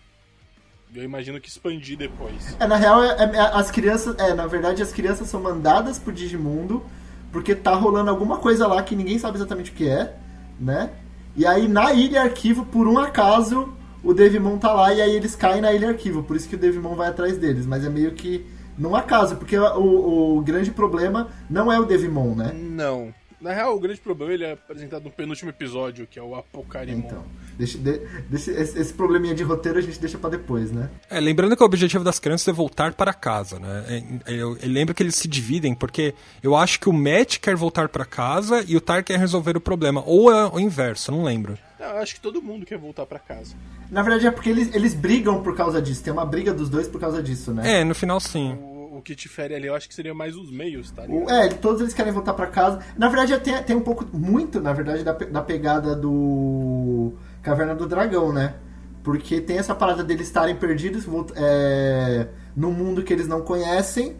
[0.94, 2.56] Eu imagino que expandir depois.
[2.58, 4.16] É, na real, é- é- as crianças.
[4.18, 6.84] É, na verdade, as crianças são mandadas pro Digimundo
[7.30, 10.16] porque tá rolando alguma coisa lá que ninguém sabe exatamente o que é,
[10.58, 10.90] né?
[11.36, 15.36] E aí na ilha arquivo, por um acaso, o Devimon tá lá e aí eles
[15.36, 16.24] caem na ilha arquivo.
[16.24, 17.66] Por isso que o Devimon vai atrás deles.
[17.66, 18.44] Mas é meio que
[18.80, 22.52] num acaso, porque o, o grande problema não é o Devimon, né?
[22.52, 23.14] Não.
[23.40, 26.98] Na real, o grande problema ele é apresentado no penúltimo episódio, que é o Apocarimon.
[27.06, 27.24] Então,
[27.56, 30.90] deixa, de- deixa- esse, esse probleminha de roteiro a gente deixa pra depois, né?
[31.08, 33.84] É, lembrando que o objetivo das crianças é voltar para casa, né?
[34.26, 37.56] É, Eu, eu lembro que eles se dividem, porque eu acho que o Matt quer
[37.56, 40.02] voltar para casa e o Tar quer resolver o problema.
[40.04, 41.56] Ou é o inverso, eu não lembro.
[41.78, 43.54] Não, eu acho que todo mundo quer voltar pra casa.
[43.90, 46.04] Na verdade é porque eles, eles brigam por causa disso.
[46.04, 47.80] Tem uma briga dos dois por causa disso, né?
[47.80, 48.52] É, no final sim.
[48.52, 48.69] O,
[49.00, 51.30] o que difere ali, eu acho que seria mais os meios, tá ligado?
[51.30, 52.78] É, todos eles querem voltar pra casa.
[52.96, 57.86] Na verdade, tem, tem um pouco, muito, na verdade, da, da pegada do Caverna do
[57.88, 58.54] Dragão, né?
[59.02, 64.16] Porque tem essa parada deles estarem perdidos é, num mundo que eles não conhecem,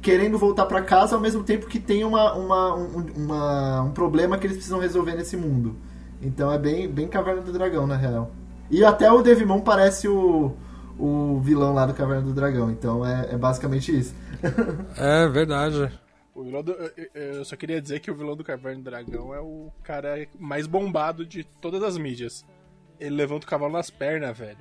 [0.00, 4.38] querendo voltar pra casa, ao mesmo tempo que tem uma, uma, um, uma- um problema
[4.38, 5.76] que eles precisam resolver nesse mundo.
[6.22, 8.30] Então é bem, bem Caverna do Dragão, na real.
[8.70, 10.52] E até o Devimon parece o,
[10.98, 12.70] o vilão lá do Caverna do Dragão.
[12.70, 14.14] Então é, é basicamente isso.
[14.96, 15.90] É verdade.
[16.34, 16.74] O vilão do-
[17.14, 20.66] eu- só queria dizer que o vilão do Caverna do Dragão é o cara mais
[20.66, 22.44] bombado de todas as mídias.
[22.98, 24.56] Ele levanta o cavalo nas pernas, velho.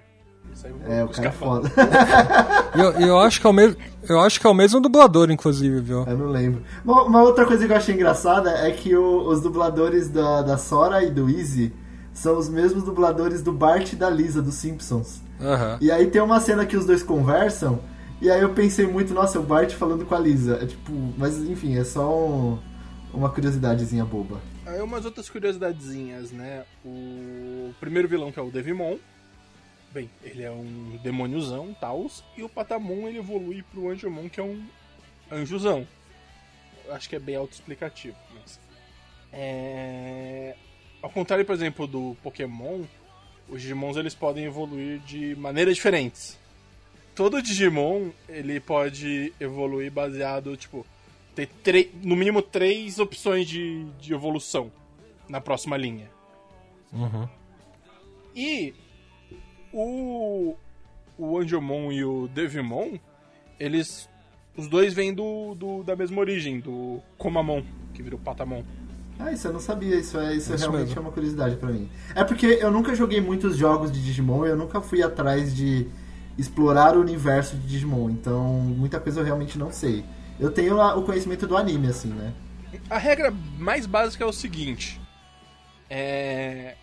[0.54, 1.70] Sai É, o cara é foda.
[2.76, 3.78] E eu, eu acho que é o mesmo.
[4.08, 6.06] Eu acho que é o mesmo dublador, inclusive, viu?
[6.06, 6.64] Eu não lembro.
[6.86, 10.58] Uma, uma outra coisa que eu achei engraçada é que o- os dubladores da, da
[10.58, 11.74] Sora e do Easy
[12.20, 15.22] são os mesmos dubladores do Bart e da Lisa, dos Simpsons.
[15.40, 15.78] Aham.
[15.80, 17.80] E aí tem uma cena que os dois conversam,
[18.22, 20.60] e aí eu pensei muito, nossa, é o Bart falando com a Lisa.
[20.62, 22.60] É tipo, mas enfim, é só um-
[23.14, 24.42] uma curiosidadezinha boba.
[24.66, 26.66] Aí umas outras curiosidadezinhas, né?
[26.86, 28.98] O primeiro vilão, que é o Devimon.
[29.92, 32.24] Bem, ele é um demôniozão, Taos.
[32.38, 34.62] E o Patamon, ele evolui pro Angemon, que é um
[35.32, 35.88] anjozão.
[36.92, 38.60] Acho que é bem autoexplicativo, mas...
[39.32, 40.56] É...
[41.02, 42.84] Ao contrário, por exemplo, do Pokémon,
[43.48, 46.38] os Digimons, eles podem evoluir de maneiras diferentes.
[47.16, 50.86] Todo Digimon, ele pode evoluir baseado, tipo...
[51.64, 54.70] Ter no mínimo três opções de, de evolução.
[55.30, 56.10] na próxima linha.
[56.92, 57.30] Uhum.
[58.36, 58.74] E
[59.72, 60.56] o,
[61.18, 62.98] o Angelmon e o Devimon,
[63.60, 64.10] eles.
[64.58, 68.64] Os dois vêm do, do, da mesma origem, do Komamon, que virou Patamon.
[69.22, 71.00] Ah, isso eu não sabia, isso, é, isso, Isso realmente mesmo.
[71.00, 71.90] é uma curiosidade pra mim.
[72.16, 75.88] É porque eu nunca joguei muitos jogos de Digimon, eu nunca fui atrás de
[76.38, 80.06] explorar o universo de Digimon, então muita coisa eu realmente não sei.
[80.40, 82.34] Eu tenho o conhecimento do anime, assim, né?
[82.90, 85.02] A regra mais básica é o seguinte:
[85.90, 86.76] é,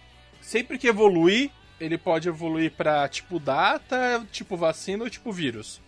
[0.43, 5.81] sempre que evoluir, ele pode evoluir pra tipo data, tipo vacina ou tipo vírus.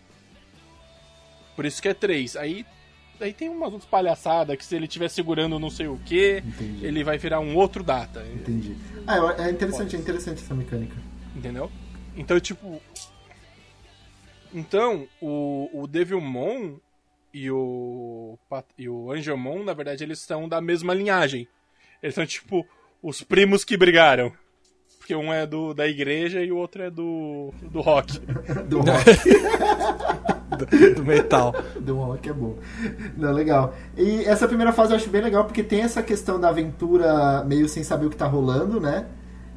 [1.55, 2.37] Por isso que é três.
[2.37, 2.65] Aí,
[3.21, 6.43] aí tem umas outras palhaçadas que se ele estiver segurando não sei o que,
[6.83, 8.25] ele vai virar um outro data.
[8.35, 8.77] Entendi.
[9.07, 10.97] Ah, é interessante, é interessante essa mecânica.
[11.35, 11.71] Entendeu?
[12.17, 12.81] Então, tipo.
[14.53, 16.77] Então, o, o Devilmon
[17.33, 18.39] e o,
[18.77, 21.47] e o Angelmon, na verdade, eles são da mesma linhagem.
[22.03, 22.67] Eles são, tipo,
[23.03, 24.33] os primos que brigaram.
[25.09, 28.19] Porque um é do, da igreja e o outro é do, do rock.
[28.69, 29.05] Do rock.
[30.59, 31.55] Do, do metal.
[31.81, 32.57] do rock é bom.
[33.17, 33.75] Não, legal.
[33.97, 37.67] E essa primeira fase eu acho bem legal porque tem essa questão da aventura meio
[37.71, 39.07] sem saber o que tá rolando, né?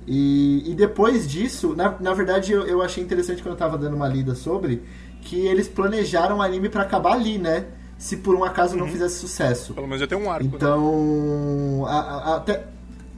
[0.07, 3.97] E, e depois disso, na, na verdade eu, eu achei interessante quando eu tava dando
[3.97, 4.81] uma lida sobre
[5.21, 7.65] que eles planejaram o anime pra acabar ali, né?
[7.97, 9.73] Se por um acaso não fizesse sucesso.
[9.73, 10.45] Pelo menos eu tenho um arco.
[10.45, 10.51] né?
[10.55, 12.63] Então, a- a- até,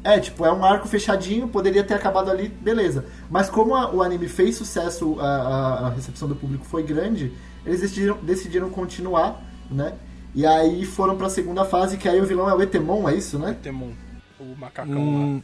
[0.04, 3.06] é, tipo, é um arco fechadinho, poderia ter acabado ali, beleza.
[3.30, 7.32] Mas como a- o anime fez sucesso, a, a- a recepção do público foi grande,
[7.66, 9.94] eles decidiram, decidiram continuar, né?
[10.36, 13.38] E aí foram pra segunda fase, que aí o vilão é o Etemon, é isso,
[13.40, 13.56] né?
[13.62, 13.92] Temon,
[14.40, 15.00] o macacão lá.
[15.00, 15.44] Hum,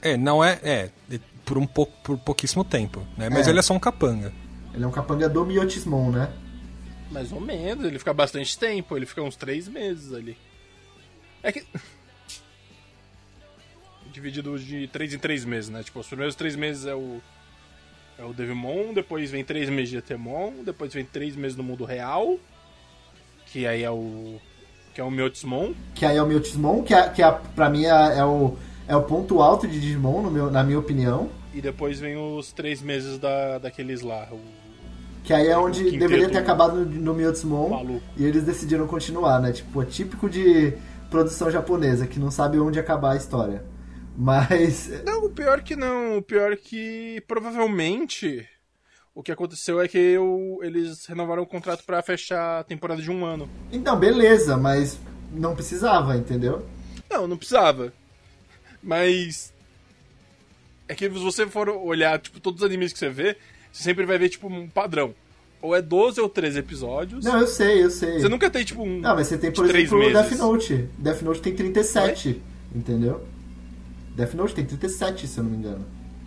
[0.00, 0.58] é, não é.
[0.62, 3.28] É, é, por um pouco, por pouquíssimo tempo, né?
[3.28, 3.50] Mas É.
[3.50, 4.32] ele é só um capanga.
[4.72, 6.30] Ele é um capanga do Miotismon, né?
[7.10, 10.36] Mais ou menos, ele fica bastante tempo, ele fica uns três meses ali.
[11.42, 11.64] É que.
[14.18, 15.80] Dividido de três em três meses, né?
[15.80, 17.20] Tipo, os primeiros três meses é o.
[18.18, 21.84] É o Devimon, depois vem três meses de Etemon, depois vem três meses no mundo
[21.84, 22.36] real.
[23.46, 24.40] Que aí é o.
[24.92, 25.72] Que é o Miotismon.
[25.94, 28.56] Que aí é o Miotismon, que, é, que é, pra mim é, é o,
[28.88, 31.30] é o ponto alto de Digimon, no meu, na minha opinião.
[31.54, 34.26] E depois vem os três meses da, daqueles lá.
[34.32, 34.40] O,
[35.22, 37.68] Que aí é onde quinteto deveria ter acabado no, no Miotismon.
[37.68, 38.02] maluco.
[38.16, 39.52] E eles decidiram continuar, né?
[39.52, 40.72] Tipo, é típico de
[41.08, 43.62] produção japonesa, que não sabe onde acabar a história.
[44.18, 44.90] Mas.
[45.04, 46.18] Não, o pior que não.
[46.18, 48.44] O pior que provavelmente
[49.14, 53.12] o que aconteceu é que eu, eles renovaram o contrato pra fechar a temporada de
[53.12, 53.48] um ano.
[53.70, 54.98] Então, beleza, mas
[55.32, 56.66] não precisava, entendeu?
[57.08, 57.92] Não, não precisava.
[58.82, 59.54] Mas.
[60.88, 63.36] É que se você for olhar, tipo, todos os animes que você vê,
[63.70, 65.14] você sempre vai ver, tipo, um padrão.
[65.62, 67.24] Ou é 12 ou 13 episódios.
[67.24, 68.18] Não, eu sei, eu sei.
[68.18, 68.98] Você nunca tem, tipo, um.
[68.98, 70.12] Não, mas você tem, por exemplo, o.
[70.12, 70.88] Death Note.
[70.98, 72.42] Death Note tem 37,
[72.74, 73.24] entendeu?
[74.18, 75.84] Death Note tem 37, se eu não me engano.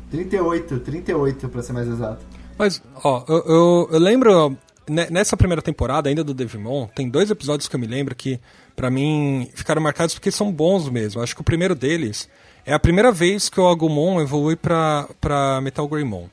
[0.10, 2.26] 38, 38 pra ser mais exato.
[2.58, 4.58] Mas, ó, eu, eu, eu lembro.
[4.90, 8.40] ne- Nessa primeira temporada, ainda do Devimon, tem dois episódios que eu me lembro que,
[8.76, 11.22] pra mim, ficaram marcados porque são bons mesmo.
[11.22, 12.28] Acho que o primeiro deles
[12.66, 16.28] é a primeira vez que o Agumon evolui pra, pra Metal Greymon.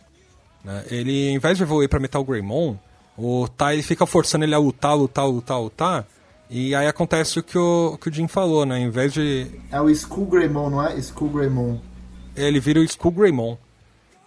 [0.65, 0.85] Né?
[0.91, 2.77] Ele, em vez de evoluir pra Metal Greymon,
[3.17, 6.07] o Tai fica forçando ele a lutar, lutar, lutar, lutar.
[6.51, 8.79] E aí acontece o que o, o que o Jim falou, né?
[8.79, 10.97] Em vez de É o Skull Greymon, não é?
[10.99, 11.79] Skull Greymon.
[12.35, 13.59] ele vira o Skull Greymon.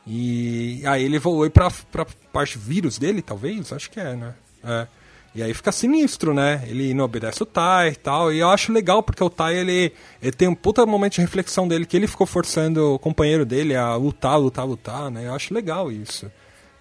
[0.05, 3.71] E aí ele evolui pra, pra parte vírus dele, talvez?
[3.71, 4.33] Acho que é, né?
[4.63, 4.87] É.
[5.33, 6.63] E aí fica sinistro, né?
[6.67, 8.33] Ele não obedece o Tai e tal.
[8.33, 11.67] E eu acho legal, porque o Tai, ele, ele tem um puta momento de reflexão
[11.67, 15.27] dele, que ele ficou forçando o companheiro dele a lutar, lutar, lutar, né?
[15.27, 16.29] Eu acho legal isso.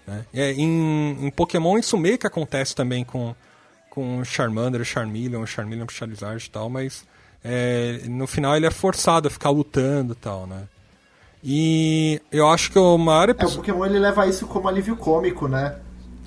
[0.07, 0.24] Né?
[0.35, 3.35] É, em, em Pokémon isso meio que acontece também com,
[3.90, 7.05] com Charmander, Charmeleon, Charmeleon pro Charizard e tal, mas
[7.44, 10.62] é, no final ele é forçado a ficar lutando e tal, né?
[11.42, 13.37] E eu acho que o maior É, o.
[13.57, 15.76] Pokémon ele leva isso como alívio cômico, né?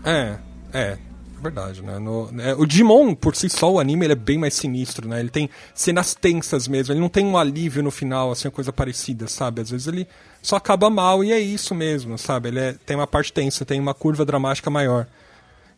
[0.03, 0.37] É,
[0.73, 0.97] é,
[1.39, 1.99] verdade, né?
[1.99, 5.19] No, é, o Digimon, por si só, o anime, ele é bem mais sinistro, né?
[5.19, 8.73] Ele tem cenas tensas mesmo, ele não tem um alívio no final, assim, uma coisa
[8.73, 9.61] parecida, sabe?
[9.61, 10.07] Às vezes ele
[10.41, 12.49] só acaba mal e é isso mesmo, sabe?
[12.49, 15.05] Ele é- tem uma parte tensa, tem uma curva dramática maior.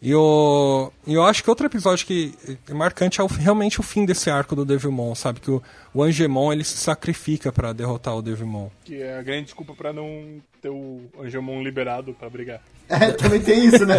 [0.01, 2.33] E eu, eu acho que outro episódio que
[2.69, 5.39] é marcante é o- realmente o fim desse arco do Devilmon, sabe?
[5.39, 8.67] Que o, o Angemon, ele se sacrifica pra derrotar o Devilmon.
[8.83, 12.61] Que é a grande desculpa pra não ter o Angelmon liberado pra brigar.
[12.87, 13.95] É, também tem isso, né?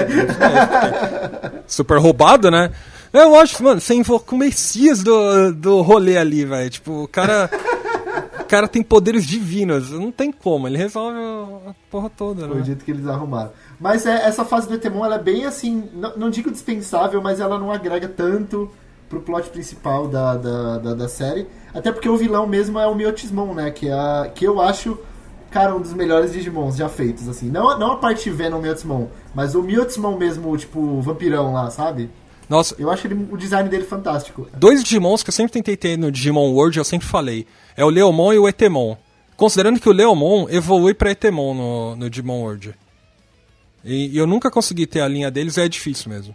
[1.66, 2.70] super roubado, né?
[3.12, 6.70] Eu acho, mano, você invoca o Messias do, do rolê ali, velho.
[6.70, 7.50] Tipo, o cara.
[8.46, 9.90] O cara tem poderes divinos.
[9.90, 11.18] Não tem como, ele resolve
[11.66, 12.64] a porra toda, Foi o né?
[12.64, 13.50] jeito que eles arrumaram.
[13.80, 17.40] Mas é, essa fase do Etemon, ela é bem assim, não, não digo dispensável, mas
[17.40, 18.70] ela não agrega tanto
[19.08, 21.46] pro plot principal da, da, da, da série.
[21.74, 23.70] Até porque o vilão mesmo é o Miotismon, né?
[23.70, 24.98] Que, é a, que eu acho,
[25.50, 27.50] cara, um dos melhores Digimons já feitos, assim.
[27.50, 32.10] Não, não a parte Venom Miotismon, mas o Miotismon mesmo, tipo, vampirão lá, sabe?
[32.48, 34.48] Nossa, Eu acho ele, o design dele fantástico.
[34.56, 37.46] dois Digimons que eu sempre tentei ter no Digimon World, eu sempre falei.
[37.76, 38.96] É o Leomon e o Etemon.
[39.36, 42.74] Considerando que o Leomon evolui pra Etemon no, no Digimon World.
[43.84, 46.34] E, e eu nunca consegui ter a linha deles, é difícil mesmo.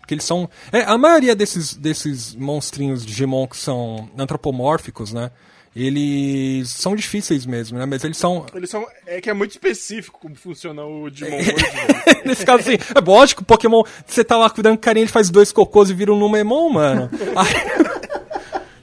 [0.00, 0.48] Porque eles são.
[0.72, 5.30] É, a maioria desses, desses monstrinhos Digimon que são antropomórficos, né?
[5.74, 7.86] Eles são difíceis mesmo, né?
[7.86, 8.44] Mas eles são.
[8.54, 8.84] Eles são.
[9.06, 11.52] É que é muito específico como funciona o Digimon World.
[11.54, 12.22] velho.
[12.24, 15.52] Nesse caso, assim, é lógico, Pokémon, você tá lá cuidando do carinha, ele faz dois
[15.52, 17.08] cocôs e vira um Numemon, mano.
[17.36, 17.90] Aí-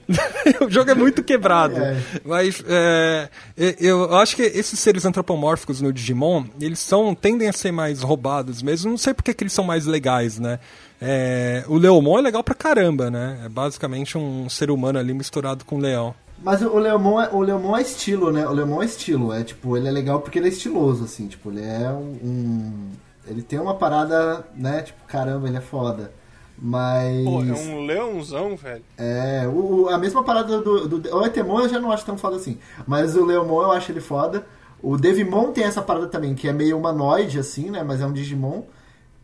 [0.66, 1.76] o jogo é muito quebrado.
[1.78, 1.96] É.
[2.24, 3.28] Mas é,
[3.58, 8.00] é, eu acho que esses seres antropomórficos no Digimon, eles são, tendem a ser mais
[8.00, 8.90] roubados mesmo.
[8.90, 10.58] Não sei porque que eles são mais legais, né?
[11.00, 13.40] É, o Leomon é legal pra caramba, né?
[13.44, 16.14] É basicamente um ser humano ali misturado com um leão.
[16.42, 18.46] Mas o Leomon é, o Leomon é estilo, né?
[18.46, 19.32] O Leomon é estilo.
[19.32, 21.26] É tipo, ele é legal porque ele é estiloso, assim.
[21.26, 22.18] Tipo, ele é um.
[22.22, 22.90] um-
[23.26, 24.82] ele tem uma parada, né?
[24.82, 26.12] Tipo, caramba, ele é foda.
[26.56, 27.24] Mas.
[27.24, 28.82] Pô, é um leãozão, velho.
[28.96, 31.16] É, o, o- a mesma parada do, do.
[31.16, 32.58] O Etemon eu já não acho tão foda assim.
[32.86, 34.46] Mas o Leomon eu acho ele foda.
[34.80, 37.82] O Devimon tem essa parada também, que é meio humanoide, assim, né?
[37.82, 38.62] Mas é um Digimon.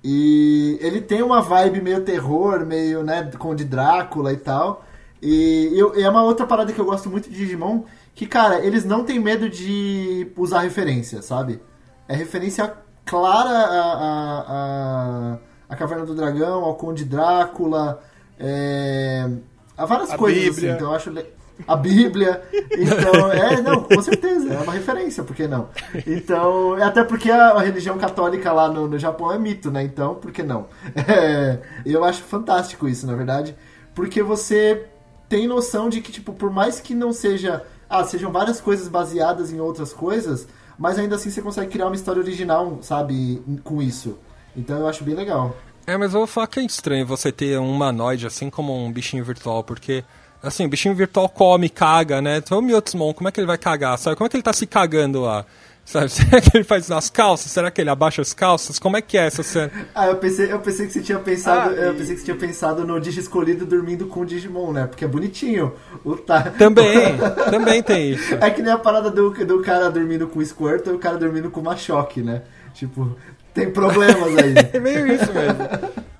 [0.03, 4.85] E ele tem uma vibe meio terror, meio, né, com o de Drácula e tal.
[5.25, 8.65] E, eu- e é uma outra parada que eu gosto muito de Digimon, que, cara,
[8.65, 11.61] eles não têm medo de usar referência, sabe?
[12.09, 12.75] É referência
[13.07, 15.39] clara a, a, a,
[15.71, 18.03] a Caverna do Dragão, ao Conde Drácula,
[18.39, 19.29] é,
[19.77, 20.51] a várias A coisas, Bíblia.
[20.51, 21.11] assim, então eu acho...
[21.11, 21.27] le-
[21.67, 22.43] A Bíblia,
[22.77, 25.69] então, é, não, com certeza, é uma referência, por que não?
[26.07, 29.83] Então, até porque a, a religião católica lá no, no Japão é mito, né?
[29.85, 30.67] Então, por que não?
[31.09, 33.57] É, eu acho fantástico isso, na verdade,
[33.95, 34.87] porque você
[35.35, 37.65] tem noção de que, tipo, por mais que não seja.
[37.91, 40.47] Ah, sejam várias coisas baseadas em outras coisas,
[40.79, 44.17] mas ainda assim você consegue criar uma história original, sabe, com isso.
[44.57, 45.57] Então eu acho bem legal.
[45.89, 48.93] É, mas eu vou falar que é estranho você ter um humanoide assim como um
[48.93, 50.05] bichinho virtual, porque,
[50.41, 52.37] assim, o bichinho virtual come, caga, né?
[52.37, 53.99] Então o Miotsmon, como é que ele vai cagar?
[53.99, 54.15] Sabe?
[54.17, 55.45] Como é que ele tá se cagando lá?
[55.85, 56.09] Sabe?
[56.11, 57.53] Será que ele faz nas calças?
[57.53, 58.79] Será que ele abaixa as calças?
[58.79, 59.71] Como é que é essa cena?
[59.95, 61.71] Ah, eu pensei, eu pensei que você tinha pensado.
[61.71, 64.73] Ah, Eu e- pensei que você tinha pensado no Digi escolhido dormindo com o Digimon,
[64.73, 64.87] né?
[64.87, 65.75] Porque é bonitinho.
[66.05, 66.43] O tá...
[66.53, 66.95] Também,
[67.51, 68.35] também tem isso.
[68.37, 71.19] É que nem a parada do, do cara dormindo com o Squirtle e o cara
[71.19, 72.43] dormindo com uma choque, né?
[72.73, 73.15] Tipo,
[73.53, 74.55] tem problemas aí.
[74.73, 75.59] É meio isso mesmo.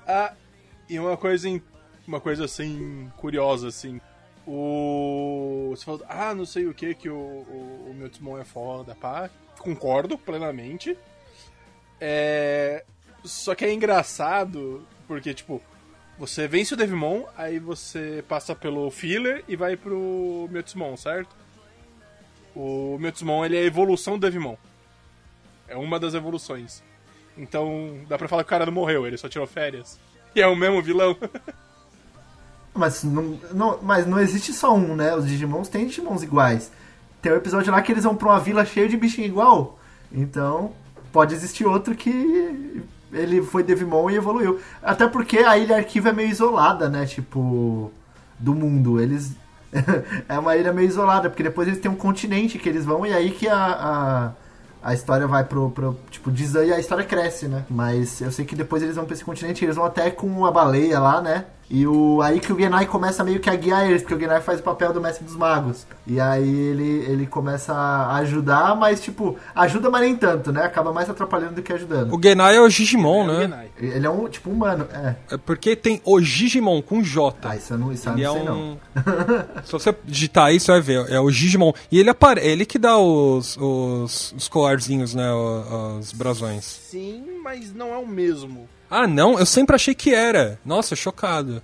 [0.07, 0.31] Ah,
[0.87, 1.61] e uma coisa, em-
[2.07, 3.99] uma coisa assim, curiosa, assim.
[4.47, 5.73] O.
[5.75, 8.95] Você falou, ah, não sei o que, que o, o, o meu Timon é foda,
[8.95, 9.29] pá.
[9.65, 10.95] Concordo plenamente.
[11.99, 12.85] É.
[13.23, 15.59] Só que é engraçado, porque, tipo,
[16.19, 21.35] você vence o Devimon, aí você passa pelo filler e vai pro Mewtwo certo?
[22.55, 24.55] O Mewtwo ele é a evolução do Devimon.
[25.67, 26.83] É uma das evoluções.
[27.35, 29.99] Então, dá pra falar que o cara não morreu, ele só tirou férias.
[30.35, 31.17] E é o mesmo vilão.
[32.71, 35.15] Mas não, não, mas não existe só um, né?
[35.15, 36.71] Os Digimons têm Digimons iguais.
[37.25, 39.79] Tem um episódio lá que eles vão pra uma vila cheia de bichinho igual.
[40.11, 40.73] Então,
[41.11, 44.59] pode existir outro que ele foi Devimon e evoluiu.
[44.79, 47.07] Até porque a ilha arquivo é meio isolada, né?
[47.07, 47.91] Tipo,
[48.37, 49.01] do mundo.
[49.01, 49.31] Eles.
[50.29, 53.11] é uma ilha meio isolada, porque depois eles têm um continente que eles vão e
[53.11, 53.57] aí que a.
[53.57, 54.31] a...
[54.83, 57.65] A história vai pro, pro tipo, Dizan e a história cresce, né?
[57.67, 60.51] Mas eu sei que depois eles vão pra esse continente, eles vão até com a
[60.51, 61.45] baleia lá, né?
[61.67, 64.39] E o, aí que o Genai começa meio que a guiar eles, porque o Genai
[64.39, 65.87] faz o papel do mestre dos magos.
[66.05, 70.63] E aí ele, ele começa a ajudar, mas tipo, ajuda, mas nem tanto, né?
[70.63, 72.15] Acaba mais atrapalhando do que ajudando.
[72.15, 73.41] O Genai é o Digimon, É o né?
[73.41, 73.71] Genai.
[73.79, 75.15] Ele é um, tipo, humano, é.
[75.31, 77.49] É porque tem o Digimon com J.
[77.49, 78.57] Ah, isso eu não, isso eu Ele é não sei não.
[78.59, 78.77] um.
[79.65, 81.09] Se você digitar isso, vai ver.
[81.09, 81.73] É o Digimon.
[81.91, 82.41] E ele apare...
[82.41, 85.31] ele que dá os, os, os colarzinhos, né?
[85.33, 86.63] o- Os brasões.
[86.63, 88.69] Sim, mas não é o mesmo.
[88.89, 89.39] Ah, não?
[89.39, 90.59] Eu sempre achei que era.
[90.65, 91.61] Nossa, chocado.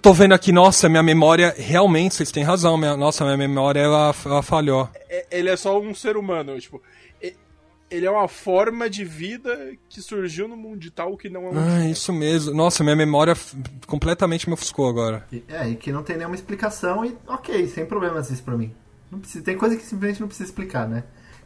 [0.00, 1.54] Tô vendo aqui, nossa, minha memória.
[1.56, 2.76] Realmente, vocês têm razão.
[2.76, 4.88] Minha, nossa, minha memória ela, ela falhou.
[5.08, 6.80] É- ele é só um ser humano, tipo.
[7.90, 11.50] Ele é uma forma de vida que surgiu no mundo de tal que não é
[11.50, 11.58] um.
[11.58, 12.54] Ah, isso mesmo.
[12.54, 13.34] Nossa, minha memória
[13.84, 15.26] completamente me ofuscou agora.
[15.48, 18.72] É, e que não tem nenhuma explicação e ok, sem problemas isso pra mim.
[19.10, 21.02] Não precisa, tem coisa que simplesmente não precisa explicar, né?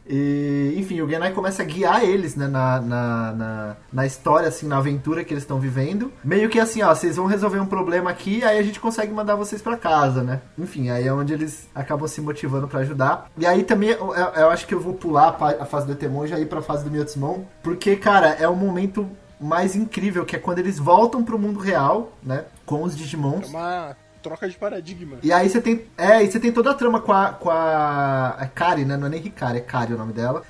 [0.07, 4.67] E, enfim, o Genai começa a guiar eles né, na, na, na, na história, assim,
[4.67, 6.11] na aventura que eles estão vivendo.
[6.23, 9.35] Meio que assim, ó, vocês vão resolver um problema aqui, aí a gente consegue mandar
[9.35, 10.41] vocês pra casa, né?
[10.57, 13.29] Enfim, aí é onde eles acabam se motivando pra ajudar.
[13.37, 16.27] E aí também, eu, eu acho que eu vou pular a, fase do Etemon e
[16.27, 20.39] já ir pra fase do Miotsumon, porque, cara, é um momento mais incrível, que é
[20.39, 22.45] quando eles voltam pro mundo real, né?
[22.65, 23.49] com os É Digimons.
[23.49, 23.95] uma
[24.29, 25.17] troca de paradigma.
[25.21, 25.85] E aí você tem.
[25.97, 27.29] É, e você tem toda a trama com a.
[27.29, 28.37] com a.
[28.41, 28.97] É Kari, né?
[28.97, 30.41] Não é nem Hikari, é Kari o nome dela.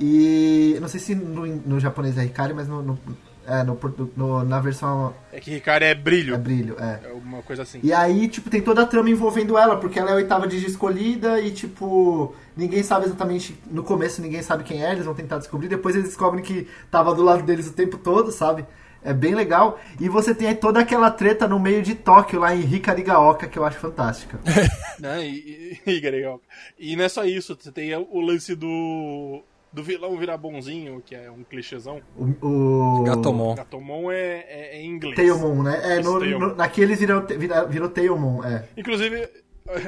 [0.00, 0.76] E.
[0.80, 2.82] Não sei se no, no japonês é Hikari, mas no.
[2.82, 2.98] no-
[3.44, 3.76] é, no,
[4.16, 6.32] no- na versão É que Ricardo é brilho.
[6.32, 7.00] é brilho, é.
[7.08, 7.80] É uma coisa assim.
[7.82, 10.66] E aí, tipo, tem toda a trama envolvendo ela, porque ela é a oitava Digi
[10.66, 13.60] escolhida e, tipo, ninguém sabe exatamente.
[13.68, 15.66] No começo ninguém sabe quem é, eles vão tentar descobrir.
[15.66, 18.64] Depois eles descobrem que tava do lado deles o tempo todo, sabe?
[19.04, 19.80] É bem legal.
[20.00, 23.58] E você tem aí toda aquela treta no meio de Tóquio, lá em Hikarigaoka, que
[23.58, 24.38] eu acho fantástica.
[25.00, 25.26] Né?
[25.26, 26.40] E, e, e, legal.
[26.78, 29.42] e não é só isso, você tem o lance do.
[29.72, 32.00] Do vilão virar bonzinho, que é um clichêzão.
[32.16, 33.00] O.
[33.00, 33.02] o...
[33.04, 33.54] Gatomon.
[33.54, 35.16] Gatomon é, é, é em inglês.
[35.16, 35.96] Tailmon, né?
[35.96, 38.68] É, no, no, naquele eles viram, Tailmon, é.
[38.76, 39.28] Inclusive,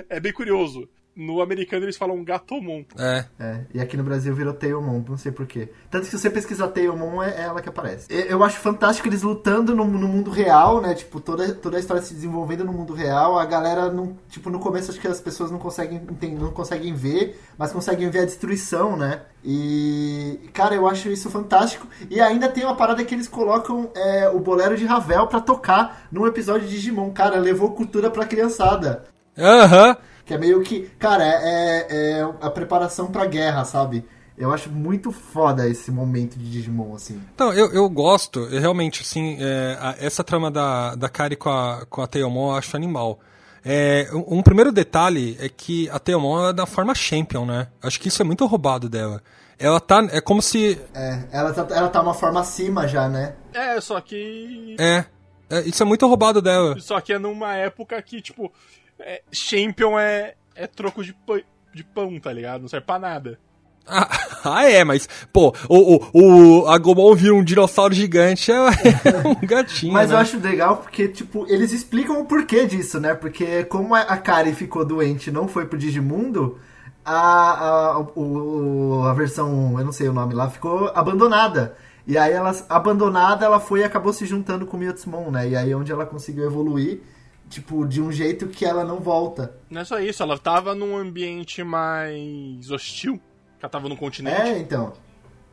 [0.08, 0.88] é bem curioso.
[1.16, 2.84] No americano eles falam Gatomon.
[2.98, 3.24] É.
[3.38, 5.68] É, e aqui no Brasil virou Tailmon, não sei porquê.
[5.90, 8.06] Tanto que se você pesquisar Tailmon, é é ela que aparece.
[8.10, 10.94] Eu acho fantástico eles lutando no, no mundo real, né?
[10.94, 13.38] Tipo, toda, toda a história se desenvolvendo no mundo real.
[13.38, 16.00] A galera, não, tipo, no começo acho que as pessoas não conseguem,
[16.38, 19.22] não conseguem ver, mas conseguem ver a destruição, né?
[19.44, 21.86] E, cara, eu acho isso fantástico.
[22.10, 26.06] E ainda tem uma parada que eles colocam é, o bolero de Ravel pra tocar
[26.10, 27.10] num episódio de Digimon.
[27.10, 29.04] Cara, levou cultura pra criançada.
[29.36, 29.96] Aham.
[30.24, 30.88] Que é meio que.
[30.98, 31.86] Cara, é,
[32.18, 34.04] é a preparação pra guerra, sabe?
[34.36, 37.20] Eu acho muito foda esse momento de Digimon, assim.
[37.34, 41.50] Então, eu, eu gosto, eu realmente, assim, é, a- essa trama da, da Kari com
[41.50, 43.20] a, com a Teomon eu acho animal.
[43.64, 47.68] É, um, um primeiro detalhe é que a Teomon é da forma Champion, né?
[47.82, 49.22] Acho que isso é muito roubado dela.
[49.56, 50.04] Ela tá.
[50.10, 50.80] É como se.
[50.92, 53.36] É, ela tá, ela tá uma forma acima já, né?
[53.54, 54.74] É, só que.
[54.80, 55.04] É.
[55.48, 56.74] é, isso é muito roubado dela.
[56.80, 58.52] Só que é numa época que, tipo,
[58.98, 61.42] é, Champion é, é troco de, pã-
[61.74, 62.62] de pão, tá ligado?
[62.62, 63.38] Não serve pra nada.
[63.86, 64.08] Ah,
[64.44, 68.54] ah, é, mas, pô, o, o, o Agumon vira um dinossauro gigante, é,
[69.04, 69.92] é um gatinho.
[69.92, 70.16] Mas né?
[70.16, 73.14] eu acho legal porque, tipo, eles explicam o porquê disso, né?
[73.14, 76.58] Porque como a- Kari ficou doente e não foi pro Digimundo,
[77.04, 81.76] a, a, o, a versão, eu não sei o nome lá, ficou abandonada.
[82.06, 85.48] E aí ela, abandonada, ela foi e acabou se juntando com o Miyutsumon, né?
[85.48, 87.00] E aí é onde ela conseguiu evoluir,
[87.48, 89.54] tipo, de um jeito que ela não volta.
[89.70, 93.20] Não é só isso, ela tava num ambiente mais hostil.
[93.60, 94.40] Ela tava no continente.
[94.40, 94.92] É, então.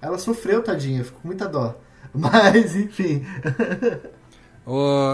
[0.02, 1.76] Ela sofreu, tadinha, ficou com muita dó.
[2.14, 3.24] Mas, enfim.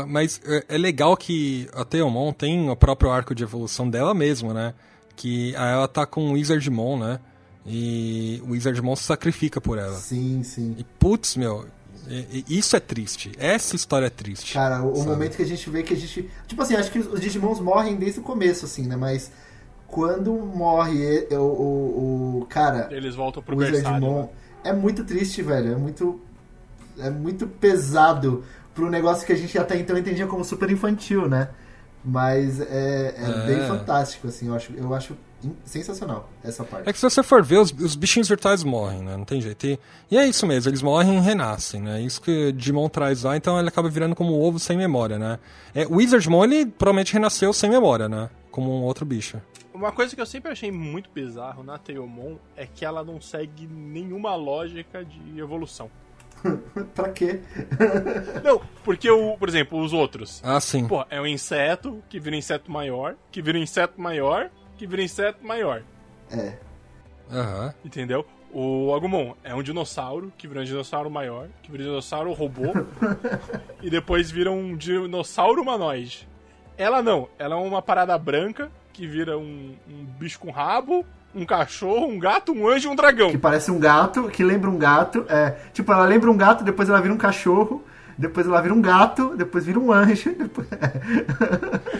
[0.07, 4.53] Mas é, é legal que a Teomon tem o próprio arco de evolução dela mesma,
[4.53, 4.73] né?
[5.15, 7.19] Que aí ela tá com o Wizardmon, né?
[7.65, 9.95] E o Wizardmon se sacrifica por ela.
[9.95, 10.75] sim, sim.
[10.77, 11.65] E putz, meu,
[12.47, 13.31] isso é triste.
[13.37, 14.53] Essa história é triste.
[14.53, 15.09] Cara, o, sabe?
[15.09, 16.29] momento que a gente vê que a gente.
[16.47, 18.95] Tipo assim, acho que os Digimons morrem desde o começo, assim, né?
[18.95, 19.31] Mas
[19.87, 23.59] quando morre o, o, o cara, Eles voltam pro o.
[23.59, 24.29] Wizardmon, né?
[24.65, 25.73] é muito triste, velho.
[25.73, 26.19] É muito.
[26.99, 28.43] É muito pesado
[28.73, 31.49] pro negócio que a gente até então entendia como super infantil, né?
[32.03, 33.45] Mas é, é É.
[33.45, 35.15] bem fantástico, assim, eu acho, eu acho
[35.63, 36.89] sensacional essa parte.
[36.89, 39.15] É que se você for ver, os, os bichinhos virtuais morrem, né?
[39.15, 39.65] Não tem jeito.
[39.67, 39.79] E,
[40.09, 42.01] e é isso mesmo, eles morrem e renascem, né?
[42.01, 45.19] Isso que o Digimon traz lá, então ele acaba virando como um ovo sem memória,
[45.19, 45.39] né?
[45.73, 48.29] É, o Wizardmon, ele provavelmente renasceu sem memória, né?
[48.51, 49.39] Como um outro bicho.
[49.73, 53.67] Uma coisa que eu sempre achei muito bizarro na Teomon é que ela não segue
[53.67, 55.91] nenhuma lógica de evolução.
[56.95, 57.41] pra quê?
[58.43, 60.41] Não, porque, o, por exemplo, os outros.
[60.43, 60.87] Ah, sim.
[60.87, 65.45] Pô, é um inseto que vira inseto maior, que vira inseto maior, que vira inseto
[65.45, 65.81] maior.
[66.31, 66.53] É.
[67.31, 67.73] Aham.
[67.83, 68.25] Entendeu?
[68.51, 72.71] O Agumon é um dinossauro que vira um dinossauro maior, que vira um dinossauro robô,
[73.81, 76.27] e depois vira um dinossauro humanoide.
[76.77, 81.05] Ela não, ela é uma parada branca que vira um, um bicho com rabo,
[81.35, 83.29] um cachorro, um gato, um anjo e um dragão.
[83.29, 85.25] Que parece um gato, que lembra um gato.
[85.27, 87.83] É, tipo, ela lembra um gato, depois ela vira um cachorro,
[88.17, 90.33] depois ela vira um gato, depois vira um anjo.
[90.37, 90.67] Depois...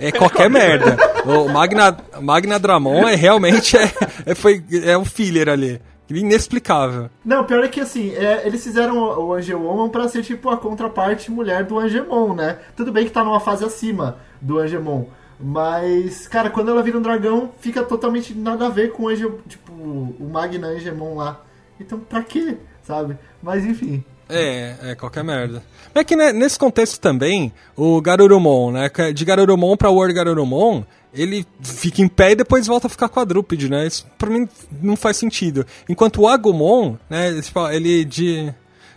[0.02, 0.98] É qualquer merda.
[1.24, 3.92] O Magna, Magna Dramon é realmente é,
[4.26, 5.80] é, foi, é um filler ali.
[6.10, 7.10] Inexplicável.
[7.24, 10.58] Não, pior é que assim, é, eles fizeram o, o Angemon pra ser tipo a
[10.58, 12.60] contraparte mulher do Angemon, né?
[12.76, 15.06] Tudo bem que tá numa fase acima do Angemon.
[15.40, 19.16] Mas, cara, quando ela vira um dragão, fica totalmente nada a ver com o
[19.48, 21.42] tipo, o Magna Angemon lá.
[21.80, 22.58] Então, pra quê?
[22.82, 23.18] Sabe?
[23.44, 24.04] Mas enfim.
[24.30, 25.64] É, é qualquer merda.
[25.94, 28.90] Mas é que né, nesse contexto também, o Garurumon, né?
[28.90, 33.10] que De Garurumon pra World Garurumon, ele fica em pé e depois volta a ficar
[33.10, 33.88] quadrúpede, né?
[33.88, 34.48] Isso pra mim
[34.82, 35.66] não faz sentido.
[35.88, 37.42] Enquanto o Agumon, né?
[37.42, 38.54] tipo, Ele de.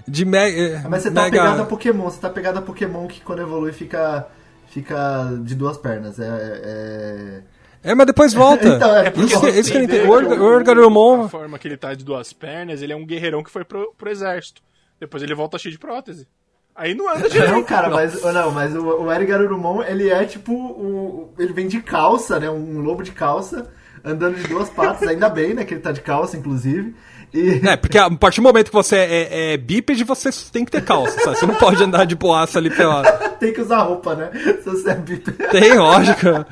[0.08, 1.42] De me, eh, Mas você tá mega...
[1.42, 4.26] pegado a Pokémon, você tá pegado a Pokémon que quando evolui fica.
[4.68, 6.18] fica de duas pernas.
[6.18, 6.26] É.
[6.64, 7.42] é...
[7.82, 8.68] É, mas depois volta.
[8.76, 10.44] Então, é porque isso, isso que entender entendo.
[10.44, 11.28] O Garurumon.
[11.28, 14.10] forma que ele tá de duas pernas, ele é um guerreirão que foi pro, pro
[14.10, 14.60] exército.
[15.00, 16.28] Depois ele volta cheio de prótese.
[16.76, 17.52] Aí não anda direito.
[17.52, 20.52] Não, cara, mas, não, mas o, o Eric Garurumon, ele é tipo.
[20.52, 22.50] O, ele vem de calça, né?
[22.50, 23.70] Um lobo de calça,
[24.04, 25.64] andando de duas patas, ainda bem, né?
[25.64, 26.94] Que ele tá de calça, inclusive.
[27.32, 27.60] E...
[27.66, 30.84] É, porque a partir do momento que você é, é bípede, você tem que ter
[30.84, 31.38] calça, sabe?
[31.38, 33.02] Você não pode andar de boaça ali pela.
[33.40, 34.30] tem que usar roupa, né?
[34.62, 35.38] Se você é bípede.
[35.50, 36.46] Tem, lógica.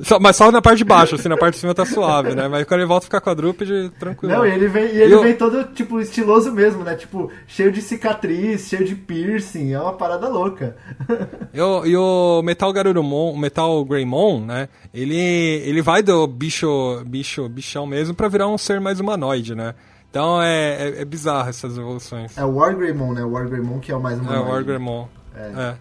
[0.00, 2.48] Só, mas só na parte de baixo, assim, na parte de cima tá suave, né?
[2.48, 4.34] Mas quando ele volta fica quadrúpede, tranquilo.
[4.34, 5.22] Não, e ele vem, e ele eu...
[5.22, 6.96] vem todo, tipo, estiloso mesmo, né?
[6.96, 10.76] Tipo, cheio de cicatriz, cheio de piercing, é uma parada louca.
[11.54, 14.68] e, o, e o Metal Garurumon, o Metal Greymon, né?
[14.92, 19.74] Ele, ele vai do bicho, bicho, bichão mesmo pra virar um ser mais humanoide, né?
[20.10, 22.36] Então é, é, é bizarro essas evoluções.
[22.38, 23.24] É o War Greymon, né?
[23.24, 24.42] O War Greymon que é o mais humanoide.
[24.42, 25.08] É o War Greymon.
[25.34, 25.40] É.
[25.40, 25.74] é.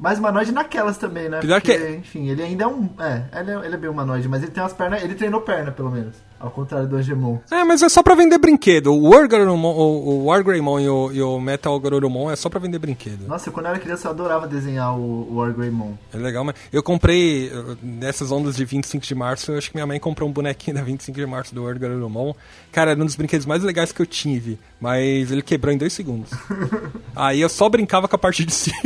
[0.00, 1.40] Mas humanoide naquelas também, né?
[1.40, 1.96] Porque, que...
[1.96, 2.88] enfim, ele ainda é um.
[2.98, 5.02] É, ele é, ele é bem humanoide, mas ele tem umas pernas.
[5.02, 6.16] Ele treinou perna, pelo menos.
[6.40, 7.38] Ao contrário do Angemon.
[7.50, 8.94] É, mas é só pra vender brinquedo.
[8.94, 12.48] O War, Garurumon, o, o War Greymon e o, e o Metal Garurumon é só
[12.48, 13.28] pra vender brinquedo.
[13.28, 15.92] Nossa, quando eu era criança eu adorava desenhar o, o War Greymon.
[16.14, 19.86] É legal, mas eu comprei, nessas ondas de 25 de março, eu acho que minha
[19.86, 22.32] mãe comprou um bonequinho da 25 de março do War Garurumon.
[22.72, 25.92] Cara, era um dos brinquedos mais legais que eu tive, mas ele quebrou em dois
[25.92, 26.30] segundos.
[27.14, 28.78] Aí eu só brincava com a parte de cima.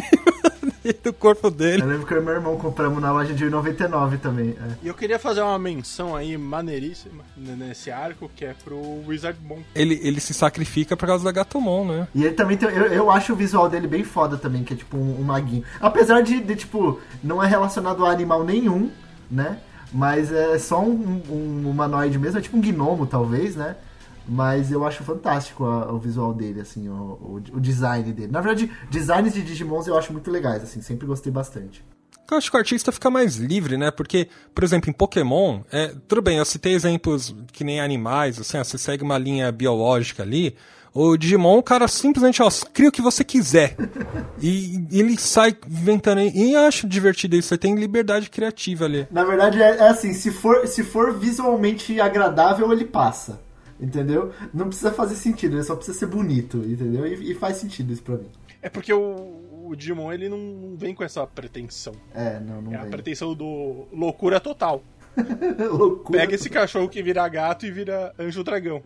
[1.02, 1.82] do corpo dele.
[1.82, 4.50] Eu lembro que eu e meu irmão compramos na loja de 99 também.
[4.50, 4.74] É.
[4.82, 9.58] E eu queria fazer uma menção aí maneiríssima nesse arco, que é pro Wizard Mon.
[9.74, 12.08] Ele, ele se sacrifica por causa da Gatomon, né?
[12.14, 12.68] E ele também tem.
[12.68, 15.64] Eu, eu acho o visual dele bem foda também, que é tipo um, um maguinho.
[15.80, 18.90] Apesar de, de, tipo, não é relacionado a animal nenhum,
[19.30, 19.58] né?
[19.92, 23.76] Mas é só um, um humanoide mesmo, é tipo um gnomo, talvez, né?
[24.26, 28.32] Mas eu acho fantástico a, o visual dele, assim, o, o, o, design dele.
[28.32, 31.84] Na verdade, designs de Digimons eu acho muito legais, assim, sempre gostei bastante.
[32.30, 33.90] Eu acho que o artista fica mais livre, né?
[33.90, 38.56] Porque, por exemplo, em Pokémon, é, tudo bem, eu citei exemplos que nem animais, assim,
[38.56, 40.56] ó, você segue uma linha biológica ali.
[40.94, 43.76] O Digimon, o cara simplesmente, ó, cria o que você quiser.
[44.40, 46.20] e, ele sai inventando.
[46.20, 49.06] E eu acho divertido isso, você tem liberdade criativa ali.
[49.10, 53.43] Na verdade, é, é assim, se for, se for visualmente agradável, ele passa.
[53.80, 54.32] Entendeu?
[54.52, 57.06] Não precisa fazer sentido, ele só precisa ser bonito, entendeu?
[57.06, 58.28] E, e faz sentido isso pra mim.
[58.62, 61.94] É porque o, o Digimon ele não vem com essa pretensão.
[62.14, 62.86] É, não, não É vem.
[62.86, 64.82] a pretensão do loucura total.
[65.70, 68.82] loucura Pega esse cachorro que vira gato e vira anjo dragão.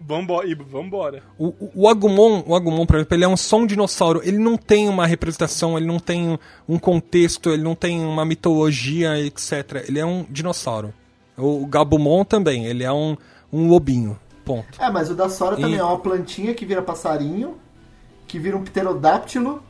[0.00, 1.22] Vambora, e vambora.
[1.38, 4.20] O, o, o, Agumon, o Agumon, por exemplo, ele é um som dinossauro.
[4.22, 6.38] Ele não tem uma representação, ele não tem
[6.68, 9.84] um contexto, ele não tem uma mitologia, etc.
[9.88, 10.94] Ele é um dinossauro.
[11.36, 13.16] O Gabumon também, ele é um,
[13.54, 14.18] um lobinho.
[14.44, 14.82] Ponto.
[14.82, 15.62] É, mas o da Sora e...
[15.62, 17.56] também é uma plantinha que vira passarinho,
[18.26, 19.62] que vira um pterodáctilo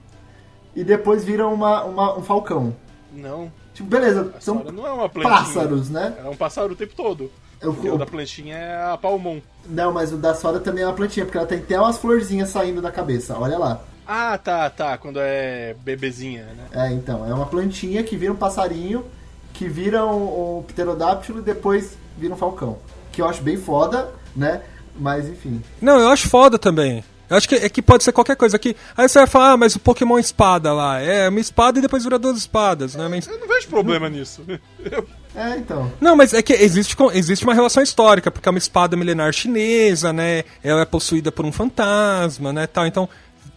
[0.75, 2.75] e depois vira uma, uma um falcão.
[3.13, 3.53] Não.
[3.75, 6.15] Tipo, beleza, a são não é pássaros, né?
[6.25, 7.31] É um pássaro o tempo todo.
[7.61, 9.41] Eu, o da plantinha é a palmon.
[9.67, 12.49] Não, mas o da Sora também é uma plantinha, porque ela tem até umas florzinhas
[12.49, 13.81] saindo da cabeça, olha lá.
[14.07, 16.67] Ah, tá, tá, quando é bebezinha, né?
[16.73, 19.05] É, então, é uma plantinha que vira um passarinho,
[19.53, 22.79] que vira um, um pterodáptilo e depois vira um falcão
[23.15, 24.63] que eu acho bem foda, né?
[24.97, 25.63] Mas enfim.
[25.81, 27.05] Não, eu acho foda também.
[27.29, 28.77] Eu acho que, é que pode ser qualquer coisa aqui.
[28.97, 31.01] Aí você vai falar, ah, mas o Pokémon espada lá.
[31.01, 33.09] É uma espada e depois vira duas espadas, né?
[33.09, 33.27] Mas...
[33.27, 34.43] Eu não vejo problema nisso.
[35.37, 35.91] É, então.
[36.01, 40.13] Não, mas é que existe, existe uma relação histórica, porque é uma espada milenar chinesa,
[40.13, 40.45] né?
[40.63, 42.69] Ela é possuída por um fantasma, né?
[42.69, 42.87] Tal.
[42.87, 43.09] Então,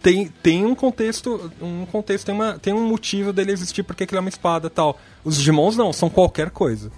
[0.02, 4.16] tem, tem um contexto, um contexto, tem, uma, tem um motivo dele existir porque ele
[4.16, 4.98] é uma espada tal.
[5.28, 6.90] Os Digimons não, são qualquer coisa.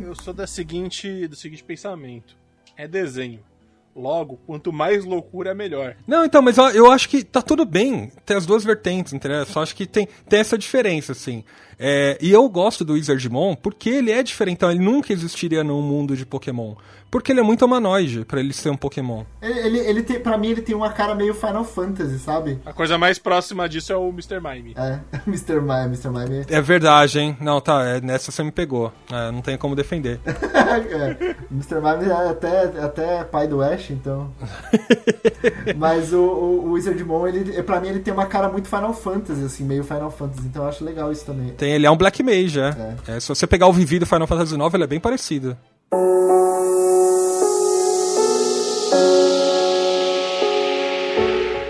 [0.00, 2.34] Eu sou da seguinte, do seguinte pensamento.
[2.78, 3.40] É desenho.
[3.94, 5.94] Logo, quanto mais loucura, é melhor.
[6.06, 9.44] Não, então, mas eu, eu acho que tá tudo bem ter as duas vertentes, entendeu?
[9.44, 11.44] Só acho que tem, tem essa diferença, assim.
[11.78, 15.82] É, e eu gosto do Wizardmon porque ele é diferente, então ele nunca existiria num
[15.82, 16.74] mundo de Pokémon.
[17.14, 19.22] Porque ele é muito humanoide para ele ser um Pokémon.
[19.40, 22.58] Ele, ele, ele tem, pra mim, ele tem uma cara meio Final Fantasy, sabe?
[22.66, 24.40] A coisa mais próxima disso é o Mr.
[24.40, 24.74] Mime.
[24.76, 25.60] É, Mr.
[25.60, 26.08] Mime, Mr.
[26.08, 26.44] Mime.
[26.48, 27.36] É verdade, hein?
[27.40, 28.92] Não, tá, é, nessa você me pegou.
[29.12, 30.18] É, não tem como defender.
[30.26, 31.76] é, Mr.
[31.76, 34.32] Mime é até, até pai do Ash, então.
[35.78, 39.44] Mas o, o, o Wizardmon, ele, pra mim, ele tem uma cara muito Final Fantasy,
[39.44, 40.48] assim, meio Final Fantasy.
[40.48, 41.50] Então eu acho legal isso também.
[41.50, 42.96] Tem, ele é um Black Mage, é.
[43.08, 43.16] é.
[43.16, 45.56] é se você pegar o Vivi do Final Fantasy IX, ele é bem parecido.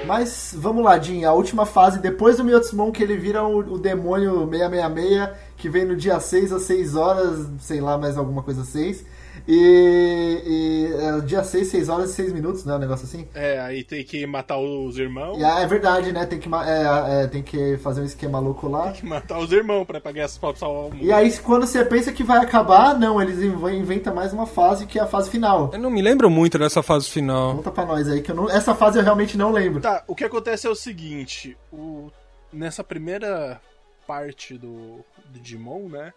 [0.07, 3.78] Mas vamos lá, Jin, a última fase, depois do Miotsumon, que ele vira o, o
[3.78, 8.64] demônio 666 que vem no dia 6 às 6 horas, sei lá, mais alguma coisa
[8.64, 9.05] 6.
[9.47, 12.74] E, e é, dia 6, 6 horas e 6 minutos, né?
[12.74, 13.28] Um negócio assim.
[13.35, 15.39] É, aí tem que matar os irmãos.
[15.39, 16.24] E, ah, é verdade, né?
[16.26, 18.85] Tem que, é, é, tem que fazer um esquema louco lá.
[18.85, 21.05] Tem que matar os irmãos pra pagar essas pra salvar o mundo.
[21.05, 24.87] E aí, quando você pensa que vai acabar, não, eles inv- inventam mais uma fase
[24.87, 25.70] que é a fase final.
[25.72, 27.57] Eu não me lembro muito dessa fase final.
[27.57, 29.80] Conta pra nós aí, que eu não, essa fase eu realmente não lembro.
[29.80, 32.11] Tá, o que acontece é o seguinte, o,
[32.53, 33.61] nessa primeira
[34.07, 36.12] parte do, do Digimon, né?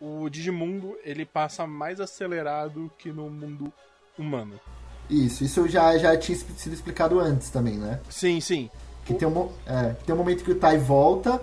[0.00, 3.72] O Digimundo ele passa mais acelerado que no mundo
[4.18, 4.60] humano.
[5.08, 8.00] Isso, isso já, já tinha sido explicado antes também, né?
[8.10, 8.68] Sim, sim.
[9.04, 11.40] Que tem um, é, tem um momento que o Tai volta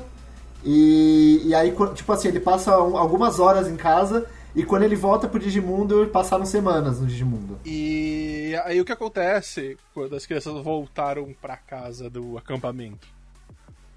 [0.63, 4.95] e, e aí, tipo assim, ele passa um- algumas horas em casa e quando ele
[4.95, 7.57] volta pro Digimundo, passaram semanas no Digimundo.
[7.65, 13.07] E aí o que acontece quando as crianças voltaram pra casa do acampamento?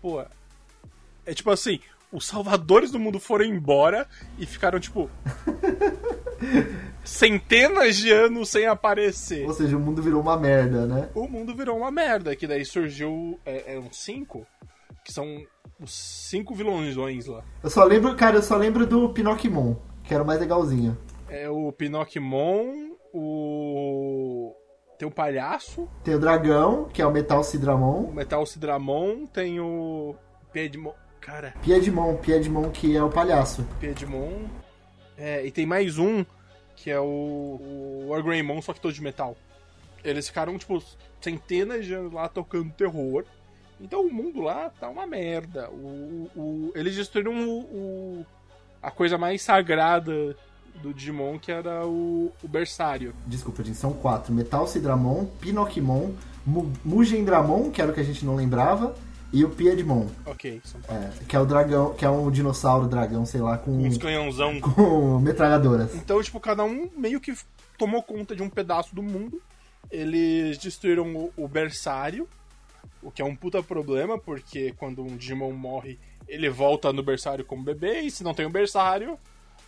[0.01, 0.25] Pô,
[1.27, 1.81] é tipo assim,
[2.17, 4.09] os salvadores do mundo foram embora
[4.39, 5.11] e ficaram tipo
[7.05, 9.47] centenas de anos sem aparecer.
[9.47, 11.11] Ou seja, o mundo virou uma merda, né?
[11.15, 12.35] o mundo virou uma merda.
[12.35, 13.39] Que daí surgiu.
[13.45, 14.47] É, é uns cinco?
[15.05, 15.45] Que são
[15.79, 16.97] os cinco vilões
[17.27, 17.45] lá.
[17.63, 20.97] Eu só lembro, cara, eu só lembro do Pinocchimon, que era o mais legalzinho.
[21.29, 24.55] É o Pinocchimon, o.
[24.99, 28.11] Tem o palhaço, Tem o dragão, que é o Metal o Cidramon.
[28.11, 30.17] Metal Cidramon, tem o.
[30.51, 30.95] Piedmon.
[31.27, 33.67] Cara, Piedmon, Piedmon, que é o palhaço.
[33.81, 34.45] Piedmon.
[35.19, 36.25] É, e tem mais um
[36.77, 37.05] que é o.
[37.05, 39.37] O Wargreymon, só que todo de metal.
[40.05, 40.81] Eles ficaram, tipo,
[41.21, 43.25] centenas de anos lá tocando terror.
[43.81, 45.69] Então o mundo lá tá uma merda.
[45.71, 47.59] O, o- eles destruíram o,
[48.21, 48.27] o-
[48.83, 50.37] a coisa mais sagrada
[50.81, 53.13] do Digimon, que era o, o Bersário.
[53.27, 54.33] Desculpa, gente, são quatro.
[54.33, 56.13] Metal Cidramon, Pinocchimon,
[56.47, 58.95] Mu- Mugendramon, que era o que a gente não lembrava,
[59.33, 63.27] e o Piedmon, Ok, são é, que é o dragão, que é um dinossauro dragão,
[63.27, 64.61] sei lá, com, uns canhãozão.
[64.61, 65.95] com metralhadoras.
[65.95, 67.35] Então, tipo, cada um meio que
[67.77, 69.41] tomou conta de um pedaço do mundo.
[69.91, 72.29] Eles destruíram o, o berçário,
[73.03, 77.45] o que é um puta problema, porque quando um Digimon morre, ele volta no berçário
[77.45, 79.19] como bebê, e se não tem o berçário,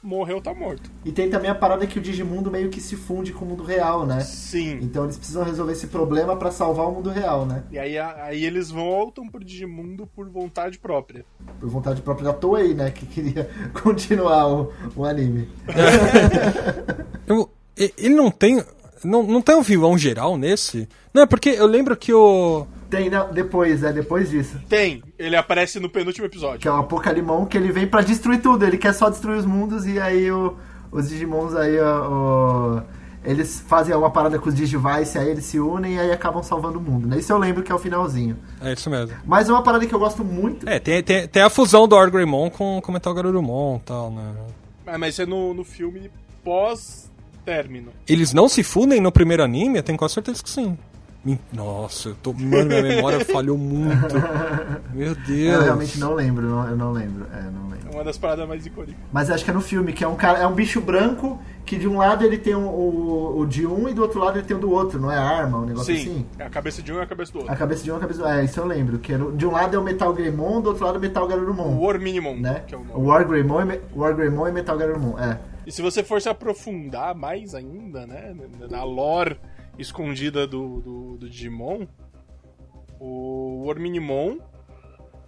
[0.03, 0.91] morreu, tá morto.
[1.05, 3.65] E tem também a parada que o Digimundo meio que se funde com o mundo
[3.65, 4.21] real, né?
[4.21, 4.79] Sim.
[4.83, 7.65] Então eles precisam resolver esse problema pra salvar o mundo real, né?
[7.71, 11.25] E aí, a- aí eles voltam pro Digimundo por vontade própria.
[11.61, 12.91] Por vontade própria da Toei, né?
[12.91, 13.51] Que queria
[13.83, 15.49] continuar o, o anime.
[17.27, 18.63] Eu- ele não tem.
[19.05, 20.89] Não, não tem um vilão geral nesse?
[21.15, 22.67] Não, é porque eu lembro que o.
[22.91, 24.59] Tem, não, depois, é depois disso.
[24.69, 26.59] Tem, ele aparece no penúltimo episódio.
[26.61, 28.65] Que é o Apocalimon, que ele vem pra destruir tudo.
[28.65, 30.57] Ele quer só destruir os mundos e aí o-
[30.91, 32.81] os Digimons aí, ó, ó,
[33.23, 36.79] eles fazem uma parada com os Digivice, aí eles se unem e aí acabam salvando
[36.79, 37.19] o mundo, né?
[37.19, 38.39] Isso eu lembro que é o finalzinho.
[38.63, 39.15] É isso mesmo.
[39.27, 40.67] Mas uma parada que eu gosto muito.
[40.67, 44.11] É, tem, tem, tem a fusão do Argreymon com com o Metal Garurumon e tal,
[44.11, 44.33] né?
[44.87, 46.11] Ah, mas isso é no, no filme
[46.43, 47.91] pós-término.
[48.09, 49.79] Eles não se fundem no primeiro anime?
[49.79, 50.79] Eu tenho quase certeza que sim.
[51.53, 52.33] Nossa, eu tô.
[52.33, 54.15] Mano, minha memória falhou muito.
[54.95, 55.55] Meu Deus.
[55.55, 57.27] Eu realmente não lembro, não- eu não lembro.
[57.33, 57.89] É, não lembro.
[57.91, 58.95] É uma das paradas mais icônicas.
[59.13, 61.77] Mas acho que é no filme, que é um cara, é um bicho branco que
[61.77, 64.47] de um lado ele tem o, o, o de um e do outro lado ele
[64.47, 66.27] tem o do outro, não é arma, um negócio Sim, assim?
[66.39, 67.53] é a cabeça de um e a cabeça do outro.
[67.53, 68.99] A cabeça de um e a cabeça do É, isso eu lembro.
[68.99, 71.01] Que é no- de um lado é o Metal Greymon, do outro lado é o
[71.01, 71.77] Metal Garurumon.
[71.77, 72.63] O War Minimum, né?
[72.67, 73.07] que é o nome.
[73.07, 75.39] War Greymon, e War Greymon e Metal Garurumon, é.
[75.67, 78.35] E se você for se aprofundar mais ainda, né,
[78.71, 79.39] na lore
[79.79, 81.87] escondida do, do, do Digimon,
[83.01, 84.39] o Worminimon,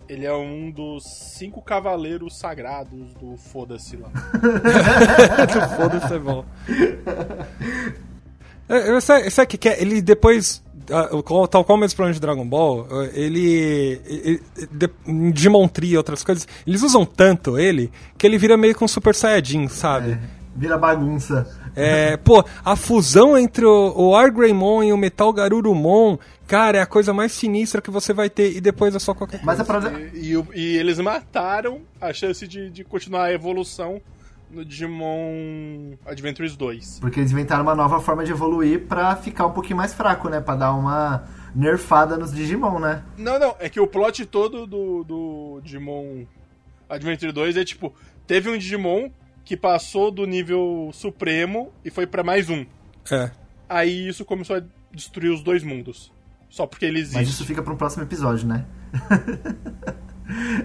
[0.09, 4.11] ele é um dos cinco cavaleiros sagrados do Foda-se lá.
[5.77, 6.45] Foda-se, é bom.
[8.69, 9.81] É, é, sabe, sabe o que, que é?
[9.81, 10.63] Ele depois.
[11.51, 14.01] Tal qual o mesmo problema de Dragon Ball, eh, ele.
[14.07, 14.43] ele-
[14.73, 18.85] de- Digimon Tree e outras coisas, eles usam tanto ele que ele vira meio com
[18.87, 20.19] um Super Saiyajin, sabe?
[20.57, 21.60] Vira bagunça.
[21.75, 26.87] É, pô, a fusão entre o, o Argreymon e o Metal Garurumon, cara, é a
[26.87, 29.47] coisa mais sinistra que você vai ter e depois é só qualquer coisa.
[29.47, 29.99] Mas a parada.
[30.15, 34.01] E, e e eles mataram a chance de, de continuar a evolução
[34.51, 36.99] no Digimon Adventures 2.
[37.01, 40.41] Porque eles inventaram uma nova forma de evoluir pra ficar um pouquinho mais fraco, né?
[40.41, 43.03] Pra dar uma nerfada nos Digimon, né?
[43.17, 46.25] Não, não, é que o plot todo do, do Digimon
[46.89, 47.95] Adventure 2 é tipo,
[48.27, 49.11] teve um Digimon
[49.45, 52.65] que passou do nível supremo e foi pra mais um.
[53.11, 53.31] É.
[53.69, 54.63] Aí isso começou a
[54.93, 56.13] destruir os dois mundos.
[56.49, 57.17] Só porque ele existe.
[57.17, 58.65] Mas isso fica pra um próximo episódio, né?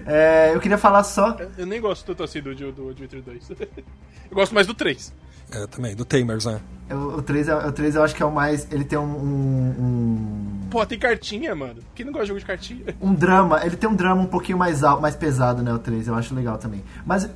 [0.06, 1.30] É, eu queria falar só.
[1.40, 3.50] Eu- Eu nem gosto tanto assim do, do Adventure 2.
[3.50, 3.66] eu
[4.32, 5.12] gosto mais do 3.
[5.50, 6.60] É, também, do Tamers, né?
[6.90, 8.68] O, o 3, é- o 3 eu acho que é o mais.
[8.70, 11.82] Ele tem um, um, Pô, tem cartinha, mano.
[11.96, 12.94] Quem não gosta de jogo de cartinha?
[13.00, 13.64] um, um drama.
[13.66, 15.72] Ele tem um drama um pouquinho mais alto, mais pesado, né?
[15.72, 16.84] O 3, eu acho legal também.
[17.04, 17.28] Mas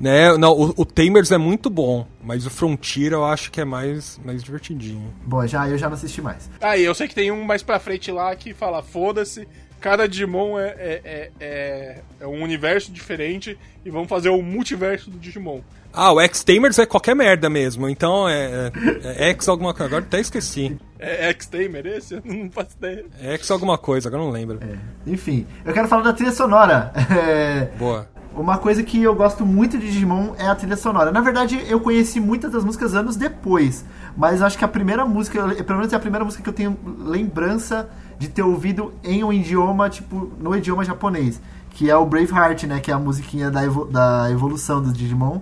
[0.00, 3.66] Né, não, o, o Tamers é muito bom, mas o Frontier eu acho que é
[3.66, 5.12] mais, mais divertidinho.
[5.26, 6.48] Bom, já eu já não assisti mais.
[6.58, 9.46] Ah, e eu sei que tem um mais pra frente lá que fala, foda-se,
[9.78, 15.10] cada Digimon é, é, é, é, é um universo diferente e vamos fazer o multiverso
[15.10, 15.60] do Digimon.
[15.92, 18.70] Ah, o X-Tamers é qualquer merda mesmo, então é,
[19.04, 20.78] é, é X alguma coisa, agora até esqueci.
[20.98, 22.14] É X-Tamer esse?
[22.22, 23.04] Eu não faço ideia.
[23.20, 24.60] É X alguma coisa, agora não lembro.
[24.62, 25.10] É.
[25.10, 26.92] Enfim, eu quero falar da trilha sonora.
[27.10, 28.08] É, Boa.
[28.34, 31.10] Uma coisa que eu gosto muito de Digimon é a trilha sonora.
[31.10, 33.84] Na verdade, eu conheci muitas das músicas anos depois,
[34.16, 36.78] mas acho que a primeira música, pelo menos é a primeira música que eu tenho
[36.98, 42.64] lembrança de ter ouvido em um idioma, tipo, no idioma japonês, que é o Braveheart,
[42.64, 45.40] né, que é a musiquinha da, evo da evolução do Digimon.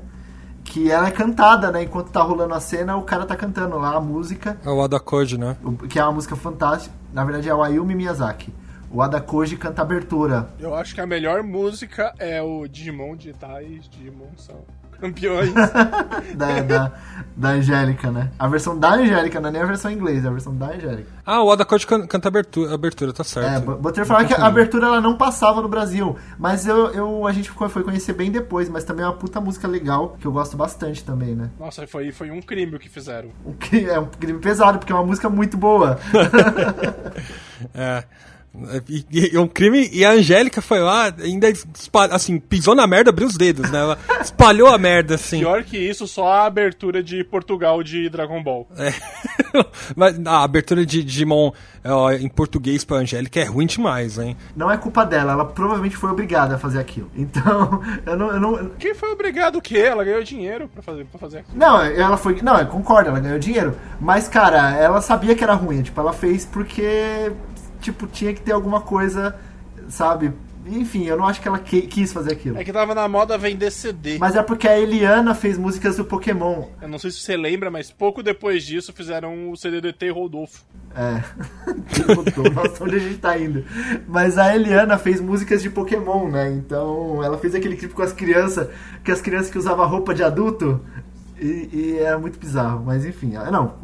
[0.64, 1.84] Que ela é cantada, né?
[1.84, 4.58] Enquanto tá rolando a cena, o cara tá cantando lá a música.
[4.62, 5.56] É o Adakoji, né?
[5.88, 6.94] Que é uma música fantástica.
[7.10, 8.52] Na verdade, é o Ayumi Miyazaki.
[8.90, 10.48] O Adakoji canta abertura.
[10.58, 14.64] Eu acho que a melhor música é o Digimon Digitais, Digimon são
[14.98, 15.52] campeões.
[16.34, 16.92] da, da,
[17.36, 18.30] da Angélica, né?
[18.38, 20.66] A versão da Angélica, não é nem a versão em inglês, é a versão da
[20.66, 21.08] Angélica.
[21.24, 23.70] Ah, o Adakoji can, canta abertura, abertura, tá certo.
[23.70, 27.32] É, botei falar que a abertura ela não passava no Brasil, mas eu, eu a
[27.32, 30.56] gente foi conhecer bem depois, mas também é uma puta música legal, que eu gosto
[30.56, 31.50] bastante também, né?
[31.58, 33.30] Nossa, foi, foi um crime o que fizeram.
[33.44, 35.98] Um crime, é um crime pesado, porque é uma música muito boa.
[37.74, 38.04] é.
[38.88, 41.48] E, e, um crime, e a Angélica foi lá, ainda
[42.10, 43.78] assim, pisou na merda, abriu os dedos, né?
[43.78, 45.38] Ela espalhou a merda, assim.
[45.38, 48.66] Pior que isso, só a abertura de Portugal de Dragon Ball.
[48.76, 48.92] É.
[49.94, 51.52] Mas a abertura de Digimon
[51.84, 54.36] ó, em português pra Angélica é ruim demais, hein?
[54.56, 57.10] Não é culpa dela, ela provavelmente foi obrigada a fazer aquilo.
[57.14, 58.32] Então, eu não.
[58.32, 58.70] Eu não...
[58.78, 59.78] Quem foi obrigado o quê?
[59.78, 61.58] Ela ganhou dinheiro pra fazer, pra fazer aquilo.
[61.58, 62.40] Não, ela foi.
[62.42, 63.76] Não, eu concordo, ela ganhou dinheiro.
[64.00, 65.82] Mas, cara, ela sabia que era ruim.
[65.82, 67.32] Tipo, ela fez porque
[67.80, 69.36] tipo, tinha que ter alguma coisa,
[69.88, 70.32] sabe?
[70.70, 72.58] Enfim, eu não acho que ela que, quis fazer aquilo.
[72.58, 74.18] É que tava na moda vender CD.
[74.18, 76.64] Mas é porque a Eliana fez músicas do Pokémon.
[76.82, 80.02] Eu não sei se você lembra, mas pouco depois disso fizeram o CD do ET
[80.12, 80.64] Rodolfo.
[80.94, 81.22] É.
[82.54, 83.64] Nossa, onde a gente tá indo?
[84.06, 86.50] Mas a Eliana fez músicas de Pokémon, né?
[86.50, 88.68] Então ela fez aquele clipe com as crianças,
[89.02, 90.84] que as crianças que usavam roupa de adulto.
[91.40, 93.74] E, e era muito bizarro, mas enfim, ah, não.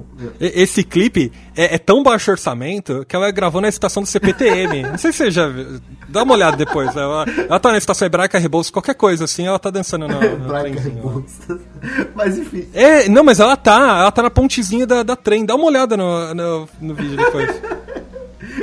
[0.40, 4.82] Esse clipe é, é, tão baixo orçamento que ela gravou na estação do CPTM.
[4.90, 5.80] não sei se você já viu.
[6.08, 6.94] Dá uma olhada depois.
[6.96, 10.24] Ela, ela tá na estação Hebraica Rebouças, qualquer coisa assim, ela tá dançando na.
[10.24, 11.60] Hebraica Rebouças.
[12.14, 12.68] Mas enfim.
[12.72, 15.44] É, não, mas ela tá, ela tá na pontezinha da, da trem.
[15.44, 17.50] Dá uma olhada no, no, no vídeo depois.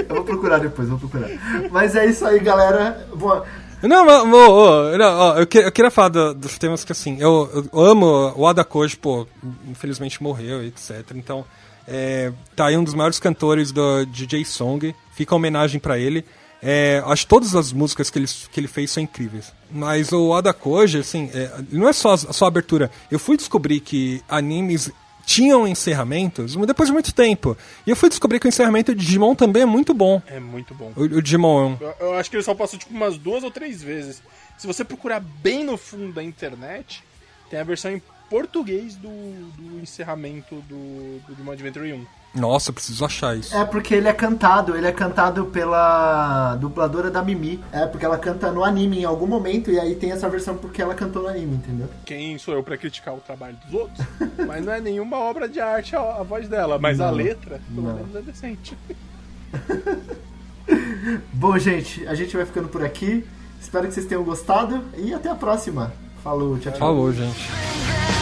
[0.07, 1.29] Eu vou procurar depois, vou procurar.
[1.69, 3.07] Mas é isso aí, galera.
[3.13, 3.45] Boa.
[3.83, 7.17] Não, mas, oh, não, oh, eu, que, eu, queria falar do, dos temas que, assim,
[7.19, 9.27] eu, eu amo o Ada Koji, pô,
[9.67, 11.03] infelizmente morreu, etc.
[11.15, 11.43] Então,
[11.87, 16.23] é, tá aí um dos maiores cantores do DJ Song, fica a homenagem para ele.
[16.61, 19.51] É, acho que todas as músicas que ele, que ele fez são incríveis.
[19.71, 22.91] Mas o Ada Koji, assim, é, não é só, só a abertura.
[23.09, 24.91] Eu fui descobrir que animes
[25.25, 27.57] tinham encerramentos depois de muito tempo.
[27.85, 30.21] E eu fui descobrir que o encerramento de Digimon também é muito bom.
[30.27, 30.91] É muito bom.
[30.95, 31.77] O, o Digimon.
[31.79, 34.21] Eu, eu, acho que ele só passou tipo umas duas ou três vezes.
[34.57, 37.03] Se você procurar bem no fundo da internet,
[37.49, 38.01] tem a versão em
[38.31, 42.05] português do, do encerramento do, do Digimon Adventure 1.
[42.33, 43.53] Nossa, preciso achar isso.
[43.53, 47.61] É porque ele é cantado, ele é cantado pela dubladora da Mimi.
[47.73, 50.81] É porque ela canta no anime em algum momento e aí tem essa versão porque
[50.81, 51.89] ela cantou no anime, entendeu?
[52.05, 54.07] Quem sou eu para criticar o trabalho dos outros?
[54.47, 57.59] mas não é nenhuma obra de arte a, a voz dela, mas não, a letra,
[57.67, 57.95] pelo não.
[57.95, 58.77] menos é decente.
[61.33, 63.27] Bom, gente, a gente vai ficando por aqui.
[63.59, 65.91] Espero que vocês tenham gostado e até a próxima.
[66.23, 66.79] Falou, tchau, tchau.
[66.79, 68.20] Falou, gente.